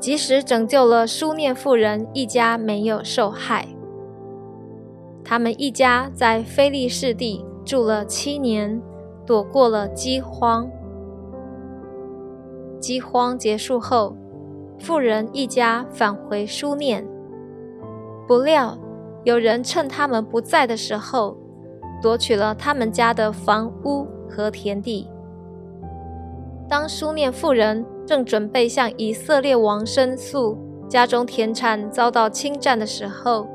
[0.01, 3.65] 即使拯救了书念妇人一家，没有受害。
[5.23, 8.81] 他们一家在菲利士地住了七年，
[9.25, 10.69] 躲过了饥荒。
[12.81, 14.13] 饥荒结束后，
[14.77, 17.07] 富人一家返回书念，
[18.27, 18.77] 不料
[19.23, 21.37] 有人趁他们不在的时候，
[22.01, 25.09] 夺取了他们家的房屋和田地。
[26.67, 30.57] 当书念妇人正准备向以色列王申诉
[30.87, 33.47] 家中田产遭到侵占的时候，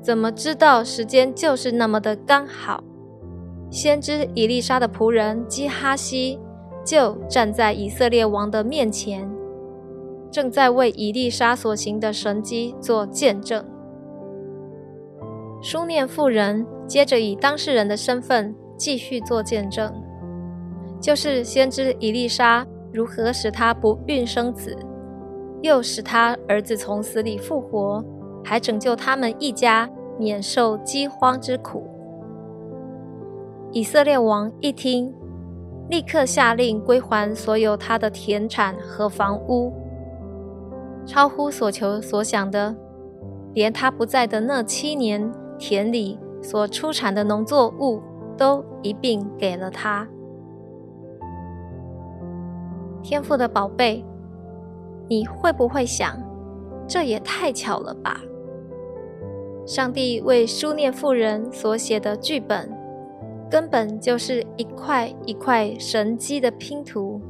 [0.00, 2.82] 怎么知道时间就是那么的刚好？
[3.70, 6.40] 先知以利沙的仆人基哈西
[6.82, 9.30] 就站在以色列王的面前，
[10.30, 13.62] 正在为以利沙所行的神迹做见证。
[15.60, 19.92] 书念妇人接着以当事人的身份继续做见证，
[20.98, 24.74] 就是先知以利沙如何使他不孕生子，
[25.60, 28.02] 又使他儿子从死里复活，
[28.42, 29.90] 还拯救他们一家。
[30.20, 31.86] 免受饥荒之苦。
[33.70, 35.14] 以色列王一听，
[35.88, 39.72] 立刻下令归还所有他的田产和房屋，
[41.06, 42.74] 超乎所求所想的，
[43.54, 48.02] 连他不在的那七年田里所出产的农作物
[48.38, 50.08] 都一并给了他。
[53.02, 54.04] 天赋的宝贝，
[55.08, 56.16] 你会不会想，
[56.86, 58.20] 这也太巧了吧？
[59.66, 62.70] 上帝为书念妇人所写的剧本，
[63.50, 67.20] 根本就是一块一块神机的拼图。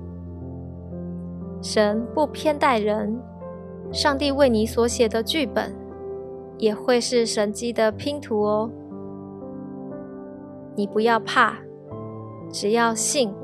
[1.61, 3.21] 神不偏待人，
[3.91, 5.75] 上帝为你所写的剧本，
[6.59, 8.71] 也会是神机的拼图哦。
[10.79, 11.55] 你不要怕，
[12.53, 13.35] 只要信，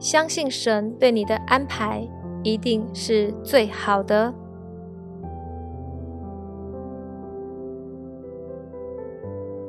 [0.00, 2.04] 相信神对你的安排
[2.42, 4.34] 一定是最好的。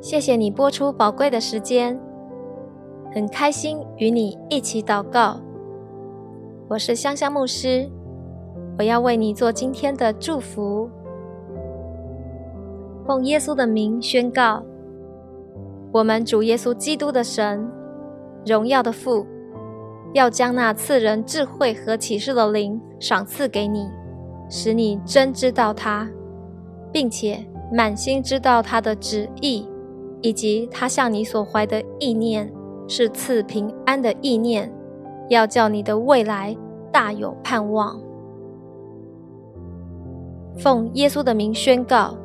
[0.00, 1.96] 谢谢你播出宝贵的时间，
[3.14, 5.40] 很开心与你一起祷告。
[6.66, 7.88] 我是香香牧师，
[8.78, 10.90] 我要为你做今天的祝福。
[13.06, 14.64] 奉耶稣的名宣告：
[15.92, 17.70] 我们主耶稣基督的神，
[18.46, 19.26] 荣耀的父，
[20.14, 23.86] 要将那赐人智慧和启示的灵赏赐给你，
[24.48, 26.08] 使你真知道他，
[26.90, 29.68] 并且满心知道他的旨意。
[30.24, 32.48] 以及他向你所怀的意念
[32.86, 34.72] 是赐平安的意念，
[35.28, 36.56] 要叫你的未来
[36.92, 38.00] 大有盼望。
[40.56, 42.16] 奉耶稣的名宣告，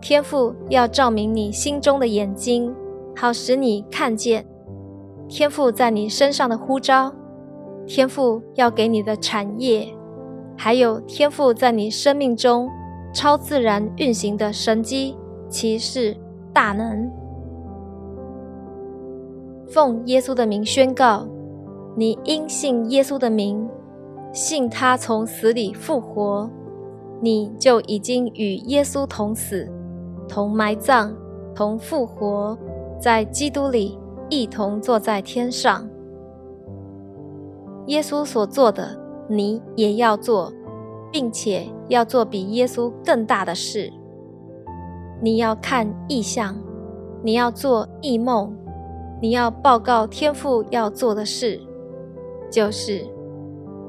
[0.00, 2.72] 天父要照明你心中的眼睛，
[3.16, 4.44] 好使你看见
[5.28, 7.14] 天赋在你身上的呼召，
[7.86, 9.88] 天赋要给你的产业，
[10.56, 12.68] 还有天赋在你生命中
[13.12, 15.16] 超自然运行的神机
[15.48, 16.16] 骑士
[16.52, 17.10] 大能。
[19.68, 21.26] 奉耶稣的名宣告：
[21.96, 23.68] 你因信耶稣的名，
[24.32, 26.48] 信他从死里复活，
[27.20, 29.68] 你就已经与耶稣同死、
[30.28, 31.16] 同埋葬、
[31.54, 32.56] 同复活，
[33.04, 33.98] 在基督里
[34.30, 35.86] 一同坐在天上。
[37.88, 38.98] 耶稣所做的，
[39.28, 40.50] 你也要做，
[41.12, 43.92] 并且要做比耶稣更大的事。
[45.20, 46.56] 你要看异象，
[47.22, 48.56] 你要做异梦。
[49.20, 51.60] 你要报告天父要做的事，
[52.50, 53.06] 就是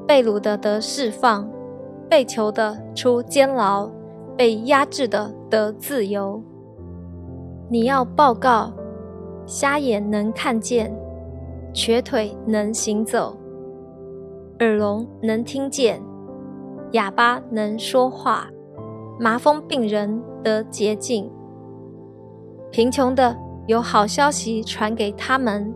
[0.05, 1.49] 被掳的得释放，
[2.09, 3.89] 被囚的出监牢，
[4.35, 6.43] 被压制的得自由。
[7.69, 8.73] 你要报告
[9.45, 10.93] 瞎眼能看见，
[11.73, 13.37] 瘸腿能行走，
[14.59, 16.01] 耳聋能听见，
[16.91, 18.49] 哑巴能说话，
[19.19, 21.31] 麻风病人得洁净，
[22.71, 23.35] 贫穷的。
[23.67, 25.73] 有好消息传给他们。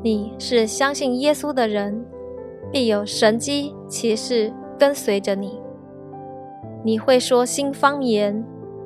[0.00, 2.06] 你是相信耶稣的人，
[2.70, 5.60] 必有神机骑士跟随着你。
[6.84, 8.44] 你会说新方言，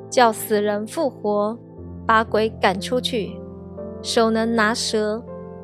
[0.09, 1.55] 叫死人复活，
[2.05, 3.39] 把鬼赶出去，
[4.01, 5.23] 手能拿蛇，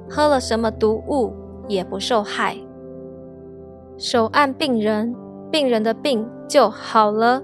[0.09, 1.33] 喝了什么毒物
[1.67, 2.57] 也不受害。
[3.97, 5.15] 手按病人，
[5.51, 7.41] 病人的病就好了，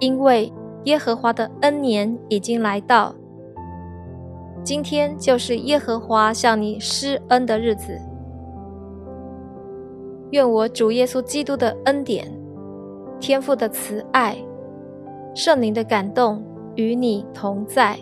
[0.00, 0.52] 因为。
[0.84, 3.14] 耶和华的恩年已经来到，
[4.62, 7.98] 今天就是耶和华向你施恩的日子。
[10.32, 12.30] 愿我主耶稣基督的恩典、
[13.18, 14.36] 天父的慈爱、
[15.34, 16.44] 圣灵的感动
[16.76, 17.98] 与你同在。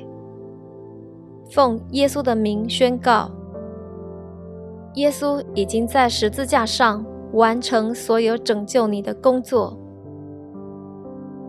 [1.50, 3.30] 奉耶稣的名宣告：
[4.94, 9.78] 耶稣已经在十字架上完成所有拯救你的工作。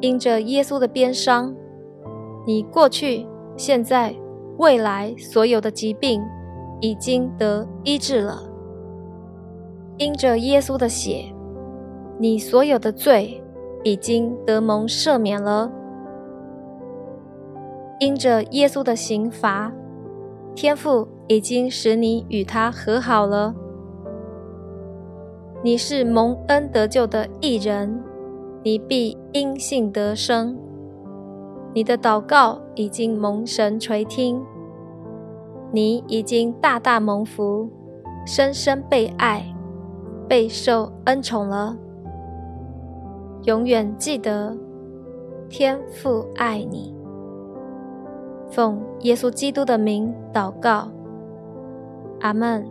[0.01, 1.55] 因着耶稣的鞭伤，
[2.45, 4.13] 你过去、现在、
[4.57, 6.21] 未来所有的疾病
[6.81, 8.43] 已经得医治了。
[9.97, 11.33] 因着耶稣的血，
[12.19, 13.41] 你所有的罪
[13.83, 15.71] 已经得蒙赦免了。
[18.03, 19.71] 因着耶稣的刑罚，
[20.53, 23.55] 天父已经使你与他和好了。
[25.63, 28.03] 你是蒙恩得救的义人。
[28.61, 30.57] 你必因信得生，
[31.73, 34.41] 你的祷告已经蒙神垂听，
[35.71, 37.69] 你已经大大蒙福，
[38.25, 39.45] 深深被爱，
[40.27, 41.77] 备受恩宠了。
[43.43, 44.57] 永远记得，
[45.47, 46.92] 天父爱你。
[48.53, 50.87] 奉耶稣基督的名祷告，
[52.19, 52.63] 阿门。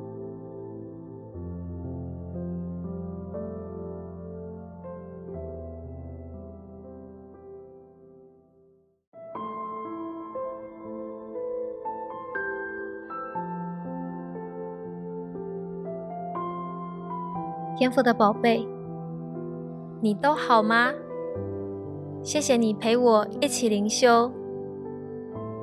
[17.77, 18.65] 天赋的宝贝，
[20.01, 20.93] 你都好吗？
[22.23, 24.31] 谢谢你陪我一起灵修。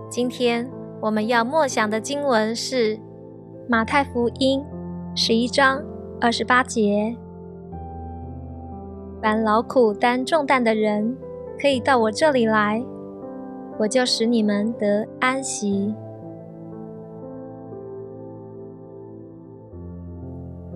[0.10, 0.68] 今天
[1.00, 3.00] 我们要默想的经文是
[3.68, 4.66] 马太福音
[5.14, 5.80] 十一章
[6.20, 7.16] 二十八节
[9.22, 11.16] ：“凡劳苦担重担的人，
[11.62, 12.84] 可以到我这里来，
[13.78, 15.94] 我就使你们得安息。”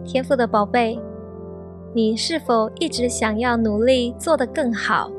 [0.05, 1.01] 天赋的宝贝。
[1.95, 5.11] 你是否一直想要努力做得更好，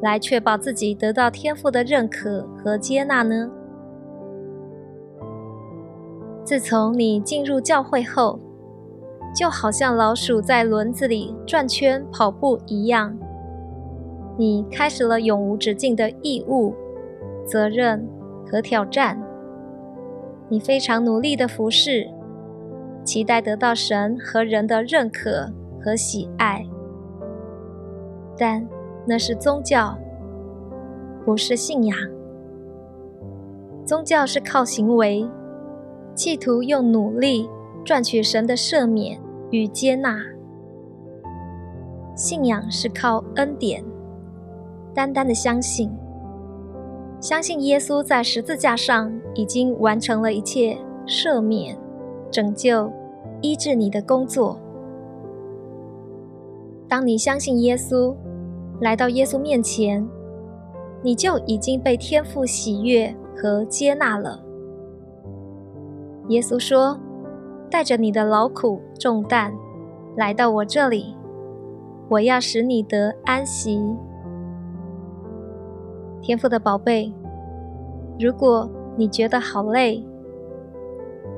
[0.00, 3.50] 来确保自己得到天赋的认可和接纳呢？
[6.44, 8.38] 自从你进入教会后，
[9.34, 13.16] 就好像老鼠在轮子里转圈跑步一样，
[14.36, 16.74] 你开始了永无止境的义务、
[17.44, 18.08] 责任
[18.46, 19.20] 和挑战。
[20.48, 22.08] 你非常努力的服侍，
[23.04, 25.52] 期待得到神和人的认可。
[25.80, 26.66] 和喜爱，
[28.36, 28.68] 但
[29.08, 29.96] 那是宗教，
[31.24, 31.96] 不是信仰。
[33.86, 35.26] 宗教是靠行为，
[36.14, 37.48] 企图用努力
[37.86, 39.18] 赚取神的赦免
[39.50, 40.10] 与接纳；
[42.14, 43.82] 信仰是靠恩典，
[44.92, 45.90] 单单的相信，
[47.18, 51.78] 相信耶稣在十字架上已经完成了一切赦免、
[52.30, 52.92] 拯救、
[53.40, 54.60] 医治你的工作。
[56.86, 58.14] 当你相信耶稣，
[58.80, 60.08] 来到耶稣面前，
[61.02, 64.40] 你就已经被天父喜悦和接纳了。
[66.28, 66.98] 耶稣说
[67.70, 69.52] ：“带着你的劳苦重担
[70.16, 71.16] 来到我这里，
[72.08, 73.96] 我要使你得安息。”
[76.22, 77.12] 天父的宝贝，
[78.18, 80.04] 如果你觉得好累，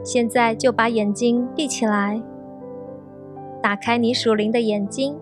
[0.03, 2.23] 现在就把眼睛闭起来，
[3.63, 5.17] 打开你属灵的眼睛。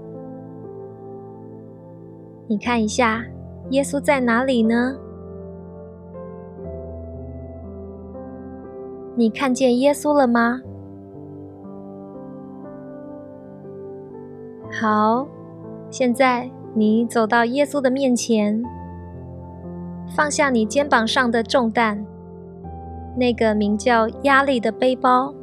[2.50, 3.22] 你看一下，
[3.70, 4.96] 耶稣在哪里呢？
[9.14, 10.62] 你看见耶稣了吗？
[14.80, 15.28] 好，
[15.90, 18.62] 现在你走到耶稣的面前，
[20.16, 22.02] 放下你肩膀上的重担，
[23.14, 25.34] 那个名叫压力的背包，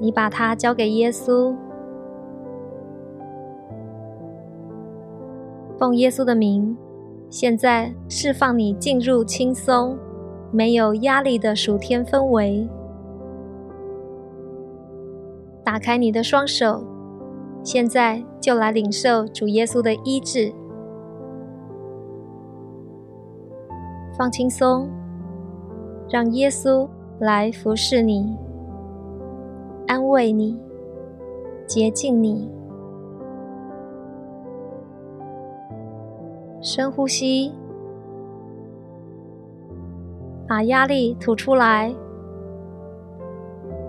[0.00, 1.54] 你把它交给耶稣。
[5.78, 6.76] 奉耶稣的名，
[7.28, 9.98] 现在释放你进入轻松、
[10.52, 12.68] 没有压力的暑天氛围。
[15.64, 16.84] 打开你的双手，
[17.62, 20.52] 现在就来领受主耶稣的医治。
[24.16, 24.88] 放轻松，
[26.08, 28.36] 让耶稣来服侍你、
[29.88, 30.56] 安慰你、
[31.66, 32.53] 洁净你。
[36.66, 37.52] 深呼吸，
[40.48, 41.94] 把压力吐出来，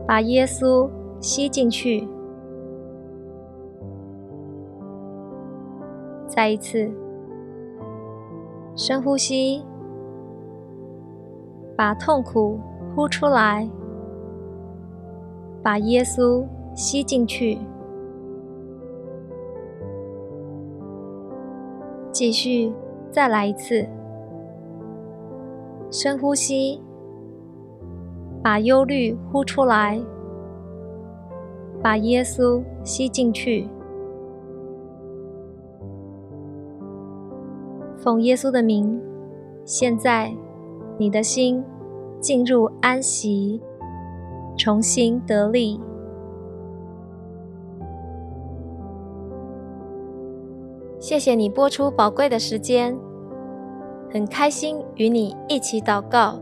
[0.05, 0.89] 把耶稣
[1.21, 2.05] 吸进去。
[6.27, 6.91] 再一次，
[8.75, 9.63] 深呼吸，
[11.77, 12.59] 把痛苦
[12.93, 13.69] 呼出来，
[15.63, 16.45] 把耶稣
[16.75, 17.57] 吸进去。
[22.15, 22.71] 继续，
[23.11, 23.85] 再来一次。
[25.91, 26.81] 深呼吸，
[28.41, 30.01] 把忧虑呼出来，
[31.83, 33.67] 把耶稣吸进去。
[37.97, 38.97] 奉耶稣的名，
[39.65, 40.33] 现在
[40.97, 41.61] 你的心
[42.21, 43.61] 进入安息，
[44.57, 45.81] 重新得力。
[51.07, 52.97] 谢谢你播出宝贵的时间，
[54.11, 56.39] 很开心与你一起祷告。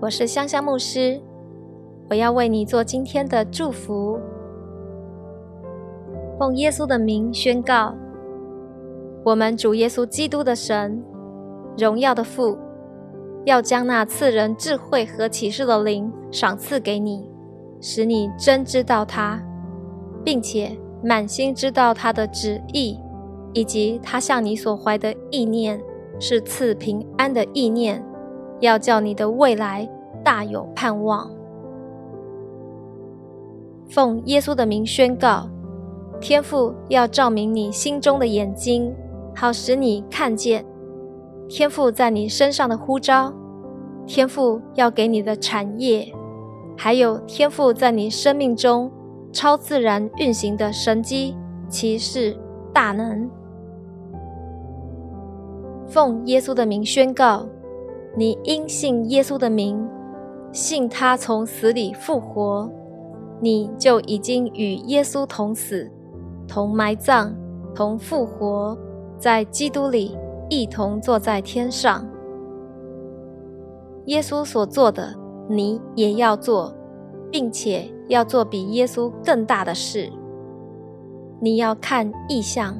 [0.00, 1.22] 我是香香牧师，
[2.10, 4.18] 我要为你做今天的祝福。
[6.36, 7.94] 奉耶稣的名宣告：
[9.24, 11.00] 我们主耶稣基督的神
[11.78, 12.58] 荣耀的父，
[13.44, 17.30] 要将那赐人智慧和启示的灵赏赐给你，
[17.80, 19.40] 使你真知道他，
[20.24, 22.98] 并且满心知道他的旨意，
[23.52, 25.80] 以及他向你所怀的意念
[26.18, 28.04] 是赐平安的意念，
[28.60, 29.88] 要叫你的未来
[30.24, 31.30] 大有盼望。
[33.88, 35.48] 奉耶稣的名宣告，
[36.20, 38.94] 天父要照明你心中的眼睛，
[39.34, 40.64] 好使你看见
[41.48, 43.32] 天父在你身上的呼召，
[44.06, 46.12] 天父要给你的产业，
[46.76, 48.90] 还有天父在你生命中
[49.32, 51.34] 超自然运行的神机、
[51.68, 52.36] 骑士、
[52.74, 53.30] 大能。
[55.88, 57.46] 奉耶稣的名宣告，
[58.14, 59.88] 你因信耶稣的名，
[60.52, 62.70] 信他从死里复活。
[63.40, 65.88] 你就已经与耶稣同死、
[66.48, 67.32] 同埋葬、
[67.72, 68.76] 同复活，
[69.16, 70.18] 在基督里
[70.50, 72.04] 一同坐在天上。
[74.06, 75.14] 耶稣所做的，
[75.48, 76.74] 你也要做，
[77.30, 80.10] 并且要做比耶稣更大的事。
[81.40, 82.76] 你要看异象，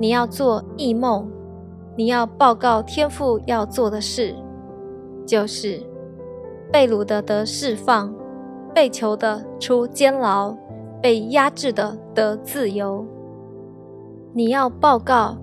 [0.00, 1.30] 你要做异梦，
[1.96, 4.34] 你要报告天父要做的事，
[5.26, 5.80] 就是
[6.72, 8.14] 被掳的得释放。
[8.74, 10.52] 被囚的出监牢，
[11.00, 13.06] 被压制的得自由。
[14.32, 15.36] 你要报告：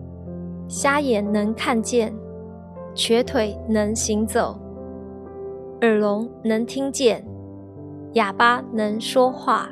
[0.67, 2.13] 瞎眼能看见，
[2.93, 4.59] 瘸腿能行走，
[5.79, 7.25] 耳聋能听见，
[8.15, 9.69] 哑巴能说话，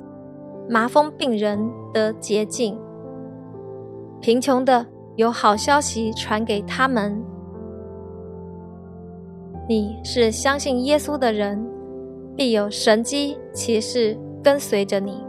[0.69, 2.79] 麻风病人得洁净。
[4.21, 4.85] 贫穷的
[5.19, 7.21] 有好消息传给他们。
[9.67, 11.61] 你是相信耶稣的人。
[12.37, 15.21] 必有神机骑士跟随着你。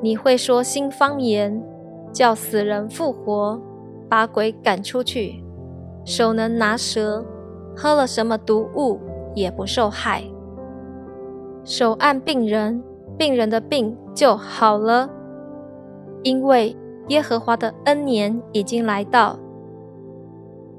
[0.00, 1.62] 你会说新方言，
[2.14, 3.60] 叫死人复活，
[4.08, 5.44] 把鬼赶出去，
[6.06, 7.22] 手能拿蛇，
[7.76, 8.98] 喝了什么毒物
[9.34, 10.22] 也不受害。
[11.62, 12.82] 手按病人，
[13.18, 15.10] 病人的病就好了，
[16.22, 16.74] 因为
[17.12, 19.38] 耶和华的恩年已经来到。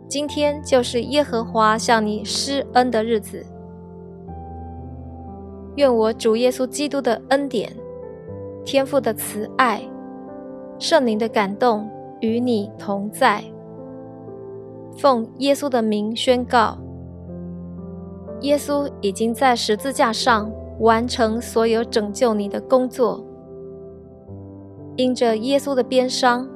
[0.07, 3.45] 今天就是耶和华向你施恩的日子。
[5.75, 7.71] 愿我主耶稣基督的恩典、
[8.65, 9.87] 天父的慈爱、
[10.79, 11.87] 圣灵的感动
[12.19, 13.43] 与你同在。
[14.97, 16.79] 奉耶稣的名宣告：
[18.41, 23.23] 耶稣已经在十字架上完成所有拯救你的工作。
[24.95, 26.47] 因着耶稣的鞭伤，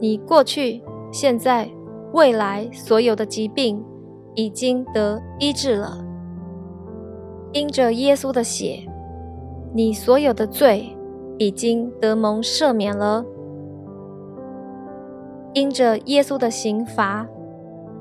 [0.00, 0.82] 你过去、
[1.12, 1.70] 现在、
[2.12, 3.84] 未来所有的疾病
[4.34, 6.04] 已经得医治了。
[7.52, 8.88] 因着耶稣的血，
[9.74, 10.96] 你所有的罪
[11.36, 13.24] 已经得蒙赦免了。
[15.52, 17.28] 因着耶稣的刑罚，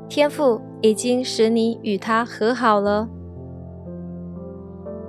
[0.07, 3.09] 天父已经使你与他和好了。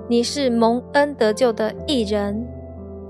[0.09, 2.45] 你是蒙恩得救的义人，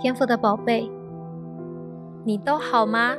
[0.00, 0.90] 天赋的宝贝。
[2.24, 3.14] 你都好吗？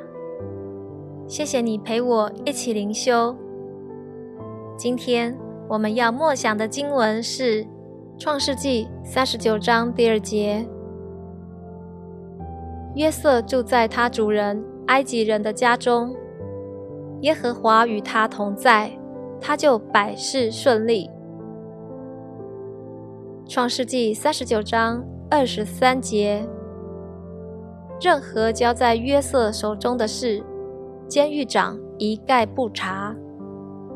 [1.28, 3.36] 谢谢你陪我一起灵修。
[4.76, 5.38] 今天
[5.70, 7.64] 我们要默想的经文是
[8.18, 10.68] 《创世纪》三十九章第二节。
[12.96, 16.16] 约瑟住在他主人埃及人的家中，
[17.22, 18.92] 耶和华与他同在，
[19.40, 21.08] 他就百事顺利。
[23.50, 26.44] 《创世纪》三十九章二十三节。
[28.02, 30.44] 任何交在约瑟手中的事，
[31.08, 33.16] 监狱长一概不查，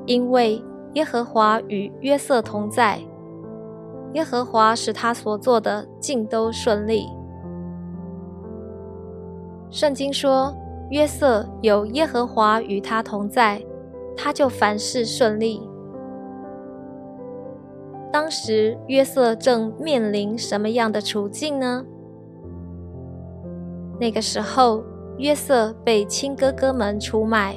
[0.05, 2.99] 因为耶和华与约瑟同在，
[4.13, 7.07] 耶和华使他所做的尽都顺利。
[9.71, 10.55] 圣经说，
[10.91, 13.59] 约瑟有耶和华与他同在，
[14.15, 15.67] 他就凡事顺利。
[18.13, 21.83] 当时约瑟正面临什么样的处境呢？
[23.99, 24.83] 那个时候，
[25.17, 27.55] 约瑟被亲哥哥们出卖，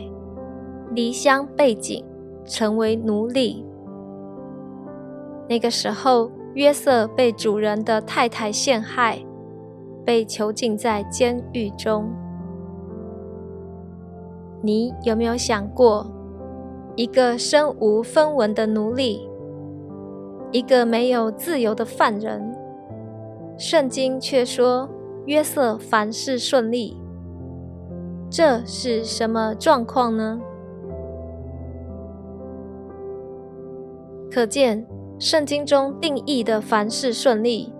[0.94, 2.04] 离乡背井，
[2.44, 3.64] 成为奴隶。
[5.48, 9.18] 那个时候，约瑟被主人的太太陷害，
[10.04, 12.08] 被囚禁在监狱中。
[14.62, 16.06] 你有没有想过，
[16.94, 19.28] 一个身无分文的奴隶，
[20.52, 22.54] 一个没有自由的犯人，
[23.56, 24.88] 圣经却说
[25.28, 26.96] 约瑟凡事顺利，
[28.30, 30.40] 这是什么状况呢？
[34.30, 34.86] 可见，
[35.18, 37.70] 圣经中定义的凡事顺利，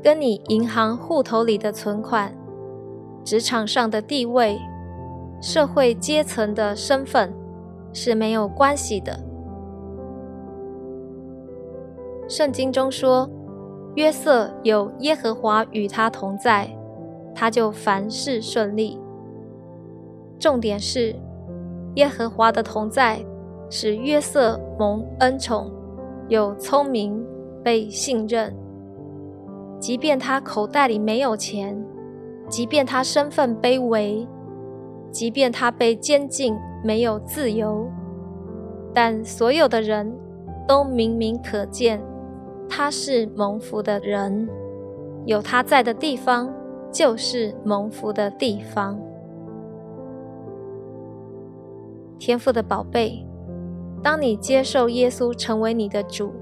[0.00, 2.32] 跟你银行户头里的存款、
[3.24, 4.56] 职场上的地位。
[5.40, 7.34] 社会阶层的身份
[7.92, 9.20] 是没有关系的。
[12.28, 13.28] 圣经中说，
[13.96, 16.68] 约瑟有耶和华与他同在，
[17.34, 19.00] 他就凡事顺利。
[20.38, 21.16] 重点是，
[21.94, 23.24] 耶和华的同在
[23.70, 25.72] 使约瑟蒙恩宠，
[26.28, 27.24] 有聪明，
[27.64, 28.54] 被信任。
[29.80, 31.82] 即便他口袋里没有钱，
[32.48, 34.28] 即便他身份卑微。
[35.10, 37.90] 即便他被监禁，没有自由，
[38.92, 40.14] 但所有的人
[40.68, 41.98] 都明明可见，
[42.68, 44.48] 他是蒙福的人。
[45.24, 46.52] 有他在的地方，
[46.92, 48.96] 就是蒙福的地方。
[52.18, 53.26] 天赋的宝贝，
[54.02, 56.32] 当你接受耶稣成为你的主，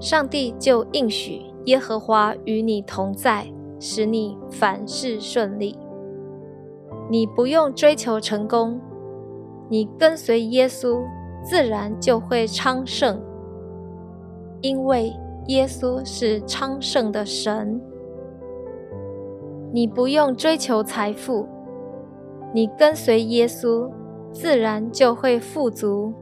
[0.00, 3.46] 上帝就应许耶和华与你同在，
[3.78, 5.78] 使你凡事顺利。
[7.08, 8.80] 你不用追求成功，
[9.68, 11.04] 你跟随耶稣，
[11.44, 13.20] 自然就会昌盛，
[14.60, 15.12] 因为
[15.46, 17.80] 耶稣是昌盛的神。
[19.72, 21.46] 你不用追求财富，
[22.52, 23.90] 你跟随耶稣，
[24.32, 26.12] 自然就会富足，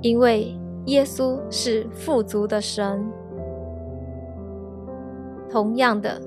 [0.00, 3.06] 因为耶稣是富足的神。
[5.50, 6.20] 同样的。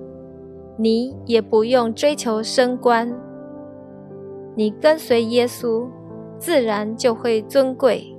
[0.81, 3.13] 你也不用追求升官，
[4.55, 5.85] 你跟随耶稣，
[6.37, 8.15] 自然就会尊贵，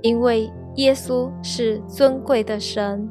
[0.00, 3.10] 因为耶稣是尊贵的神。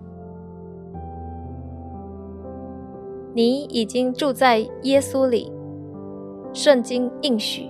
[3.33, 5.51] 你已经住在耶稣里，
[6.53, 7.69] 圣经应许，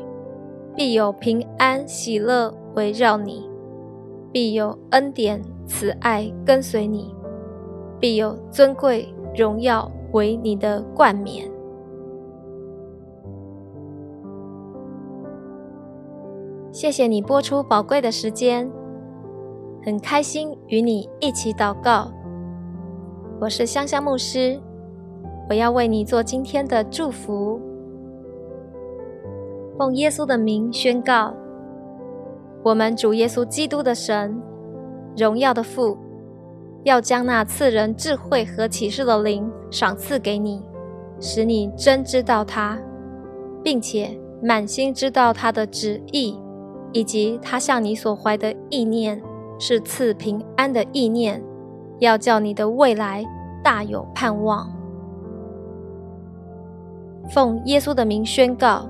[0.75, 3.49] 必有平安喜乐围绕你，
[4.31, 7.15] 必有恩典慈爱跟随你，
[7.99, 9.91] 必有尊贵荣耀。
[10.13, 11.51] 为你的冠冕。
[16.71, 18.71] 谢谢你播出宝贵的时间，
[19.86, 22.09] 很开心与你一起祷告。
[23.41, 24.57] 我是香香牧师，
[25.49, 27.59] 我要为你做今天的祝福。
[29.77, 31.34] 奉耶稣的名宣告：
[32.63, 34.41] 我们主耶稣基督的神，
[35.17, 35.97] 荣耀的父。
[36.86, 40.61] 要将那赐人智慧和启示的灵赏赐给你，
[41.19, 42.77] 使你真知道他，
[43.61, 46.38] 并且满心知道他的旨意，
[46.93, 49.21] 以及他向你所怀的意念
[49.66, 51.41] 是赐平安的意念，
[51.99, 53.24] 要叫你的未来
[53.64, 54.70] 大有盼望。
[57.30, 58.89] 奉耶稣的名宣告：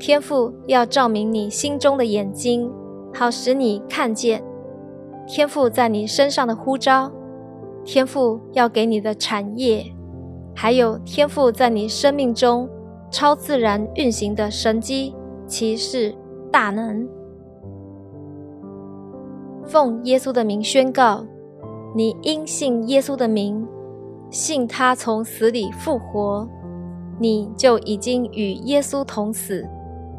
[0.00, 2.68] 天父要照明你心中的眼睛，
[3.14, 4.42] 好使你看见。
[5.24, 7.08] 天赋在你身上的呼召，
[7.84, 9.86] 天赋要给你的产业，
[10.52, 12.68] 还有天赋在你生命中
[13.08, 15.14] 超自然运行的神机
[15.46, 16.12] 骑士
[16.50, 17.08] 大能，
[19.72, 21.24] 奉耶稣的名宣告：
[21.96, 23.66] 你因信耶稣的名，
[24.28, 26.46] 信他从死里复活，
[27.18, 29.66] 你就已经与耶稣同死、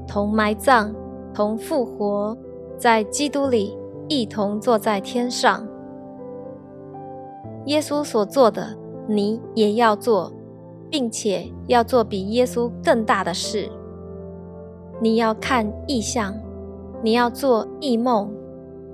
[0.07, 0.91] 同埋葬、
[1.35, 2.35] 同复活，
[2.79, 3.77] 在基督里。
[4.09, 5.65] 一同坐在天上，
[7.67, 8.75] 耶稣所做的，
[9.07, 10.31] 你也要做，
[10.89, 13.69] 并且要做比耶稣更大的事。
[14.99, 16.35] 你要看异象，
[17.01, 18.29] 你要做异梦，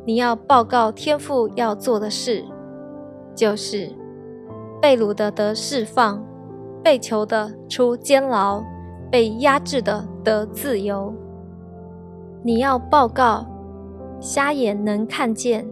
[0.09, 2.43] 你要报告天父要做的事，
[3.35, 3.95] 就是
[4.81, 6.25] 被掳的得释放，
[6.83, 8.63] 被囚的出监牢，
[9.11, 11.13] 被压制的得自由。
[12.41, 13.45] 你要报告。
[14.19, 15.69] 瞎眼能看见，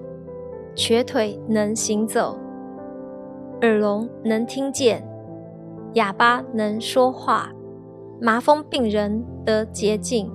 [0.76, 2.38] 瘸腿能行走，
[3.62, 5.04] 耳聋能听见，
[5.94, 7.50] 哑巴能说话，
[8.22, 10.32] 麻风病人得洁净，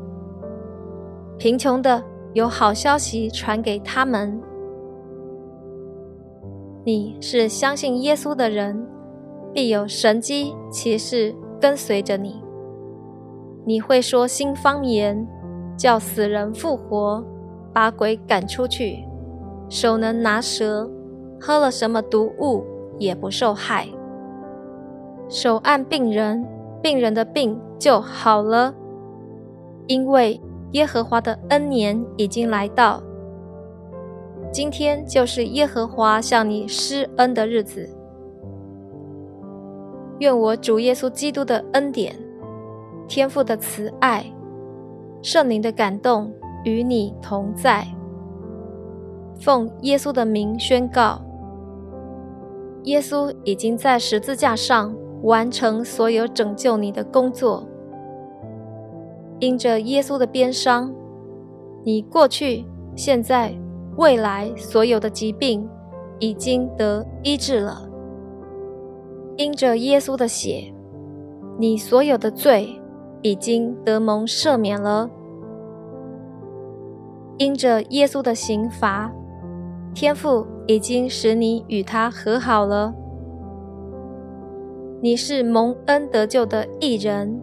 [1.38, 2.02] 贫穷的
[2.34, 4.40] 有好消息传给他们。
[6.84, 8.86] 你是相信耶稣的人，
[9.52, 12.42] 必有神机骑士跟随着你。
[13.64, 15.26] 你会说新方言，
[15.76, 17.24] 叫死人复活。
[17.74, 19.02] 把鬼赶出去，
[19.70, 20.90] 手能拿蛇，
[21.40, 22.62] 喝了什么毒物
[22.98, 23.88] 也不受害。
[25.26, 26.46] 手按病人，
[26.82, 28.74] 病人的病就好了，
[29.86, 30.38] 因为
[30.72, 33.02] 耶和华的恩年已经来到。
[34.50, 37.88] 今天就是耶和华向你施恩的日子。
[40.18, 42.14] 愿我主耶稣基督的恩典、
[43.08, 44.24] 天父的慈爱、
[45.22, 46.32] 圣灵的感动
[46.64, 47.86] 与你同在。
[49.40, 51.20] 奉耶稣的名宣告：
[52.84, 57.66] 耶稣已经在十字架上完成所有拯救你的工作。
[59.42, 60.94] 因着耶稣的鞭伤，
[61.82, 62.64] 你过去、
[62.94, 63.52] 现在、
[63.96, 65.68] 未来所有的疾病
[66.20, 67.82] 已经得医治了。
[69.36, 70.72] 因着耶稣的血，
[71.58, 72.80] 你所有的罪
[73.20, 75.10] 已经得蒙赦免了。
[77.36, 79.12] 因着耶稣的刑罚，
[79.92, 82.94] 天父已经使你与他和好了。
[85.00, 87.42] 你是蒙恩得救的义人，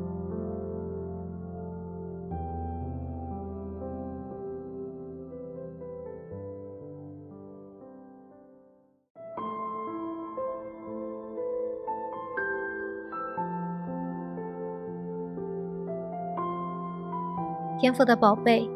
[17.81, 18.69] 天赋的宝贝，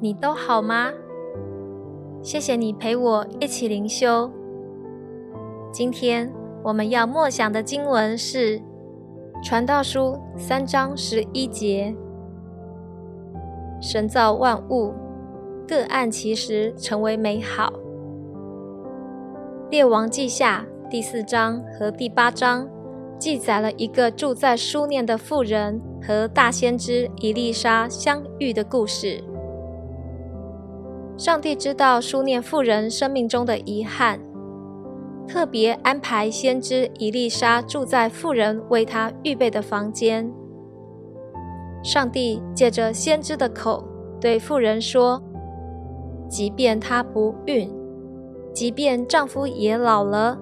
[0.00, 0.90] 你都好吗？
[2.20, 4.28] 谢谢你陪我一起灵修。
[5.70, 6.28] 今天
[6.64, 8.58] 我们要默想的经文是
[9.44, 11.94] 《传道书》三章十一节
[13.80, 14.92] ：“神造万物，
[15.64, 17.72] 各按其时成为美好。”
[19.70, 22.68] 《列王记下》第四章和第八章。
[23.18, 29.22] 记载了一个住在书念的妇人和大先知伊丽莎相遇的故事。
[31.16, 34.20] 上帝知道书念妇人生命中的遗憾，
[35.26, 40.32] 特别安排先知伊丽莎住在妇人为他预备的房间。
[41.82, 43.84] 上帝借着先知的口
[44.20, 45.20] 对妇人说
[46.30, 47.68] ：“即便她不孕，
[48.52, 50.38] 即便丈夫也老了。”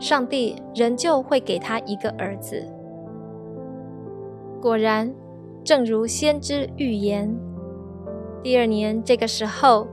[0.00, 2.66] 上帝仍旧会给他一个儿子。
[4.60, 5.14] 果然，
[5.62, 7.32] 正如先知预言，
[8.42, 9.86] 第二年这个时候，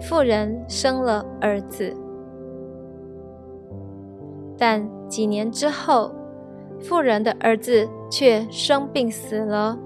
[0.00, 1.92] 妇人生了儿子。
[4.58, 6.12] 但几年之后，
[6.78, 9.78] 妇人的儿子却生病死了。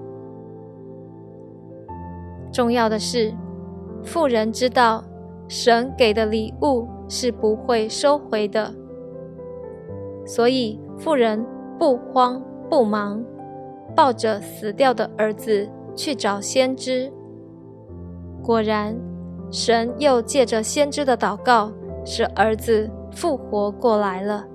[2.51, 3.33] 重要的是，
[4.03, 5.03] 妇人知道
[5.47, 8.73] 神给的礼物是不会收回的。
[10.29, 11.43] 所以，妇人
[11.79, 13.25] 不慌不忙，
[13.95, 17.11] 抱着死掉的儿子去找先知。
[18.43, 18.95] 果然，
[19.49, 21.71] 神又借着先知的祷告，
[22.05, 24.45] 使儿子复活过来了。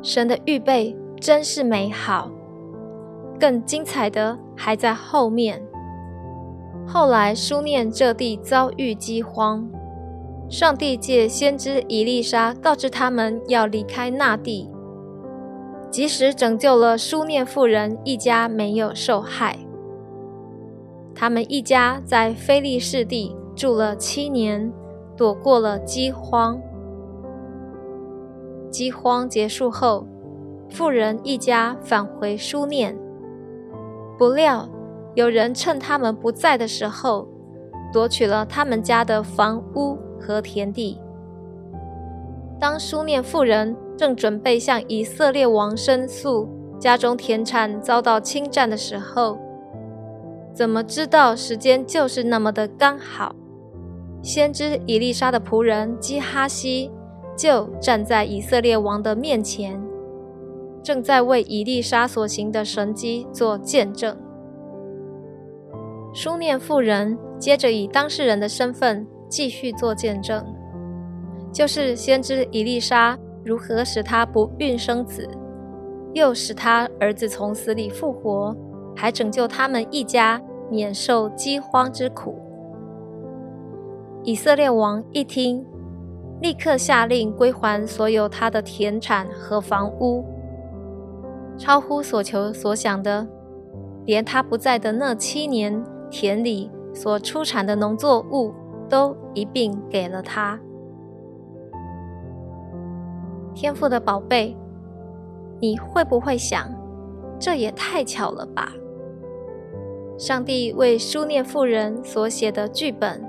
[0.00, 2.30] 神的预备真是美好，
[3.40, 5.60] 更精彩的还在后面。
[6.86, 9.68] 后来，书念这地遭遇饥荒。
[10.54, 14.70] 上帝借先知以利沙告知他们要离开那地，
[15.90, 19.58] 即使拯救了书念妇人一家没有受害。
[21.12, 24.72] 他们一家在非利士地住了七年，
[25.16, 26.56] 躲过了饥荒。
[28.70, 30.06] 饥荒结束后，
[30.70, 32.96] 妇人一家返回书念，
[34.16, 34.68] 不料
[35.16, 37.26] 有人趁他们不在的时候，
[37.92, 39.98] 夺取了他们家的房屋。
[40.24, 40.98] 和田地。
[42.58, 46.48] 当书念妇人正准备向以色列王申诉
[46.78, 49.38] 家中田产遭到侵占的时候，
[50.54, 53.34] 怎么知道时间就是那么的刚好？
[54.22, 56.90] 先知以利沙的仆人基哈西
[57.36, 59.78] 就站在以色列王的面前，
[60.82, 64.16] 正在为以利沙所行的神迹做见证。
[66.14, 69.06] 书念妇人接着以当事人的身份。
[69.34, 70.46] 继续做见证，
[71.52, 75.28] 就是先知以利沙如何使他不孕生子，
[76.12, 78.56] 又使他儿子从死里复活，
[78.94, 82.38] 还拯救他们一家免受饥荒之苦。
[84.22, 85.66] 以色列王一听，
[86.40, 90.24] 立刻下令归还所有他的田产和房屋。
[91.58, 93.26] 超乎所求所想的，
[94.04, 98.54] 连他不在的那七年，田里所出产的农作物
[98.88, 100.58] 都一并给了他。
[103.54, 104.56] 天赋的宝贝，
[105.60, 106.68] 你会不会想，
[107.38, 108.72] 这也太巧了吧？
[110.16, 113.22] 上帝为书念妇人所写的剧本，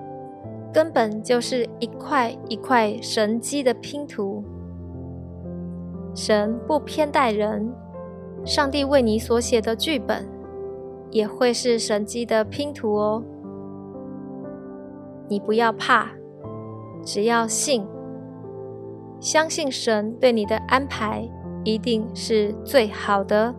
[0.74, 4.44] 根本就是一块一块神机的拼图。
[6.14, 7.74] 神不偏待人。
[8.44, 10.28] 上帝为你所写的剧本，
[11.10, 13.24] 也会是神机的拼图哦。
[15.28, 16.08] 你不要怕，
[17.04, 17.86] 只要信，
[19.20, 21.28] 相信神对你的安排
[21.64, 23.54] 一定是最好的。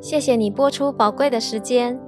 [0.00, 1.98] 谢谢你播出宝贵的时间，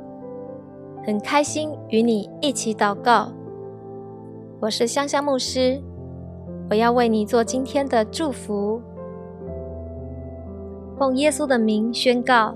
[1.04, 3.32] 很开心与你一起祷告。
[4.60, 5.80] 我是香香牧师。
[6.70, 8.82] 我要为你做今天的祝福，
[10.98, 12.54] 奉耶稣的名宣告：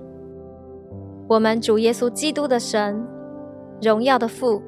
[1.33, 3.03] 我们主耶稣基督的神，
[3.81, 4.61] 荣耀的父，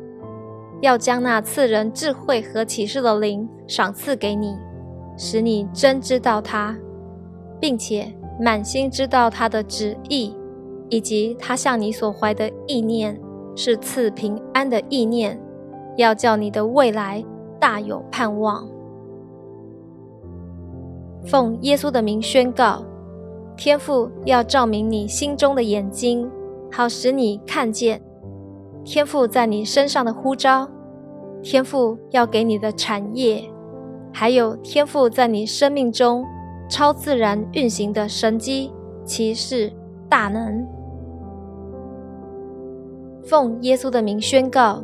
[0.81, 4.57] 要将那赐人智慧和启示的灵赏赐给你，
[5.15, 6.75] 使你真知道他，
[7.61, 8.11] 并且
[8.41, 10.35] 满心知道他的旨意，
[10.89, 13.21] 以及他向你所怀的意念
[13.55, 15.39] 是赐平安的意念，
[15.99, 17.23] 要叫你的未来
[17.61, 18.67] 大有盼望。
[21.27, 22.83] 奉耶稣的名宣告，
[23.55, 26.27] 天父要照明你心中的眼睛，
[26.77, 28.03] 好使你看见
[28.85, 30.68] 天赋在你身上的呼召，
[31.41, 33.49] 天赋要给你的产业，
[34.12, 36.25] 还有天赋在你生命中
[36.68, 38.72] 超自然运行的神机
[39.05, 39.72] 骑士
[40.09, 40.66] 大能。
[43.25, 44.83] 奉耶稣的名宣告，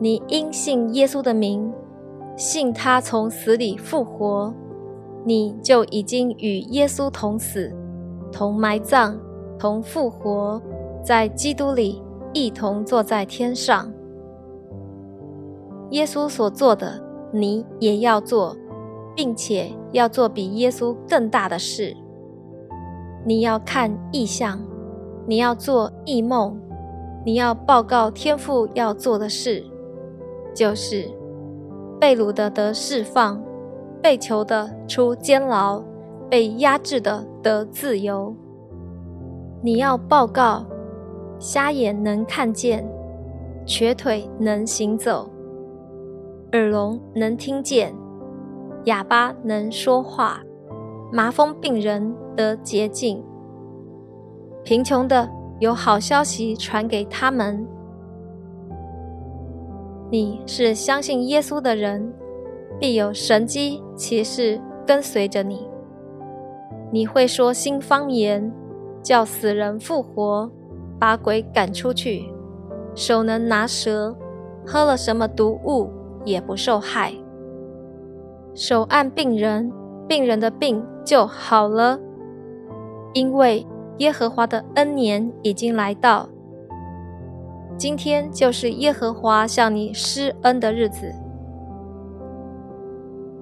[0.00, 1.72] 你因信耶稣的名，
[2.36, 4.52] 信他从死里复活。
[5.24, 7.72] 你就已经与耶稣同死、
[8.32, 9.16] 同埋葬、
[9.56, 10.60] 同复活，
[11.02, 13.92] 在基督里一同坐在天上。
[15.90, 18.56] 耶稣所做的，你也要做，
[19.14, 21.96] 并且要做比耶稣更大的事。
[23.24, 24.60] 你要看异象，
[25.26, 26.58] 你要做异梦，
[27.24, 29.64] 你要报告天父要做的事，
[30.54, 31.08] 就是
[32.00, 33.42] 被掳的得释放。
[34.02, 35.80] 被囚的出监牢，
[36.28, 38.34] 被压制的得自由。
[39.62, 40.66] 你要报告：
[41.42, 42.88] 瞎眼能看见，
[43.66, 45.28] 瘸腿能行走，
[46.52, 47.92] 耳聋能听见，
[48.84, 50.40] 哑巴能说话，
[51.10, 53.20] 麻风病人得洁净。
[54.62, 55.28] 贫穷的
[55.58, 57.66] 有好消息传给他们。
[60.12, 62.14] 你是相信耶稣的人。
[62.78, 65.68] 必有神机骑士跟随着你。
[66.90, 68.52] 你会说新方言，
[69.02, 70.50] 叫死人复活，
[71.02, 72.32] 把鬼赶出去，
[72.94, 74.16] 手能拿蛇，
[74.64, 75.90] 喝了什么毒物
[76.24, 77.12] 也不受害。
[78.54, 79.72] 手按病人，
[80.06, 81.98] 病人的病就好了，
[83.14, 83.66] 因为
[83.98, 86.28] 耶和华的恩年已经来到。
[87.76, 91.12] 今天就是耶和华向你施恩的日子。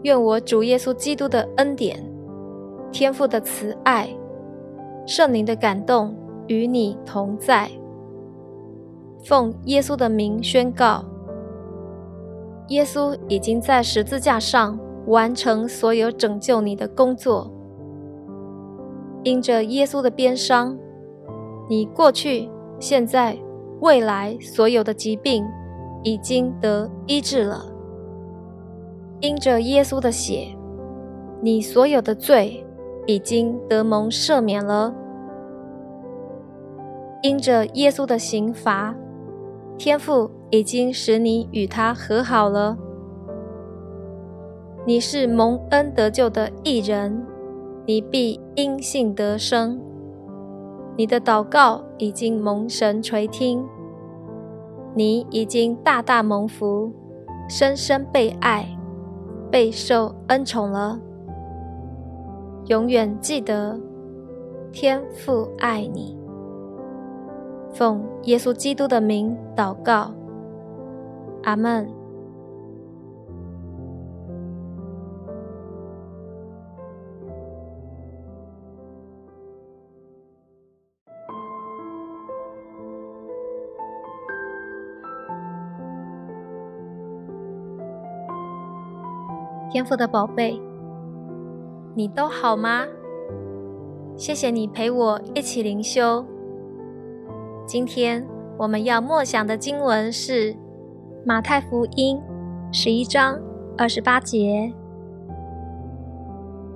[0.04, 2.02] 愿我主耶稣基督的恩典、
[2.90, 4.08] 天父的慈爱、
[5.04, 6.14] 圣灵的感动
[6.50, 7.70] 与你同在。
[9.24, 11.04] 奉耶稣的名宣告：
[12.68, 14.76] 耶稣已经在十字架上
[15.06, 17.48] 完成所有拯救你的工作。
[19.22, 20.76] 因着耶稣的鞭伤，
[21.68, 23.38] 你过去、现在、
[23.80, 25.44] 未来所有的疾病
[26.02, 27.66] 已经得医治了。
[29.20, 30.48] 因着耶稣的血，
[31.40, 32.66] 你所有的罪
[33.06, 34.92] 已经得蒙赦免了。
[37.22, 38.94] 因着耶稣的刑罚，
[39.76, 42.76] 天父已经使你与他和好了。
[44.86, 47.26] 你是蒙恩得救的一人，
[47.86, 49.80] 你必因信得生。
[50.96, 53.64] 你的祷告已经蒙神垂听，
[54.94, 56.92] 你已经大大蒙福，
[57.48, 58.66] 深深被爱。
[59.50, 61.00] 备受恩宠了，
[62.66, 63.76] 永远记得
[64.70, 66.19] 天父爱你。
[67.72, 70.12] 奉耶稣基督的名祷告，
[71.44, 71.88] 阿门。
[89.72, 90.60] 天赋的宝贝，
[91.94, 92.84] 你都好吗？
[94.16, 96.24] 谢谢你陪我一起灵修。
[97.70, 98.26] 今天
[98.58, 100.56] 我们要默想的经文是
[101.24, 102.20] 马太福音
[102.72, 103.40] 十一章
[103.78, 104.72] 二十八节：“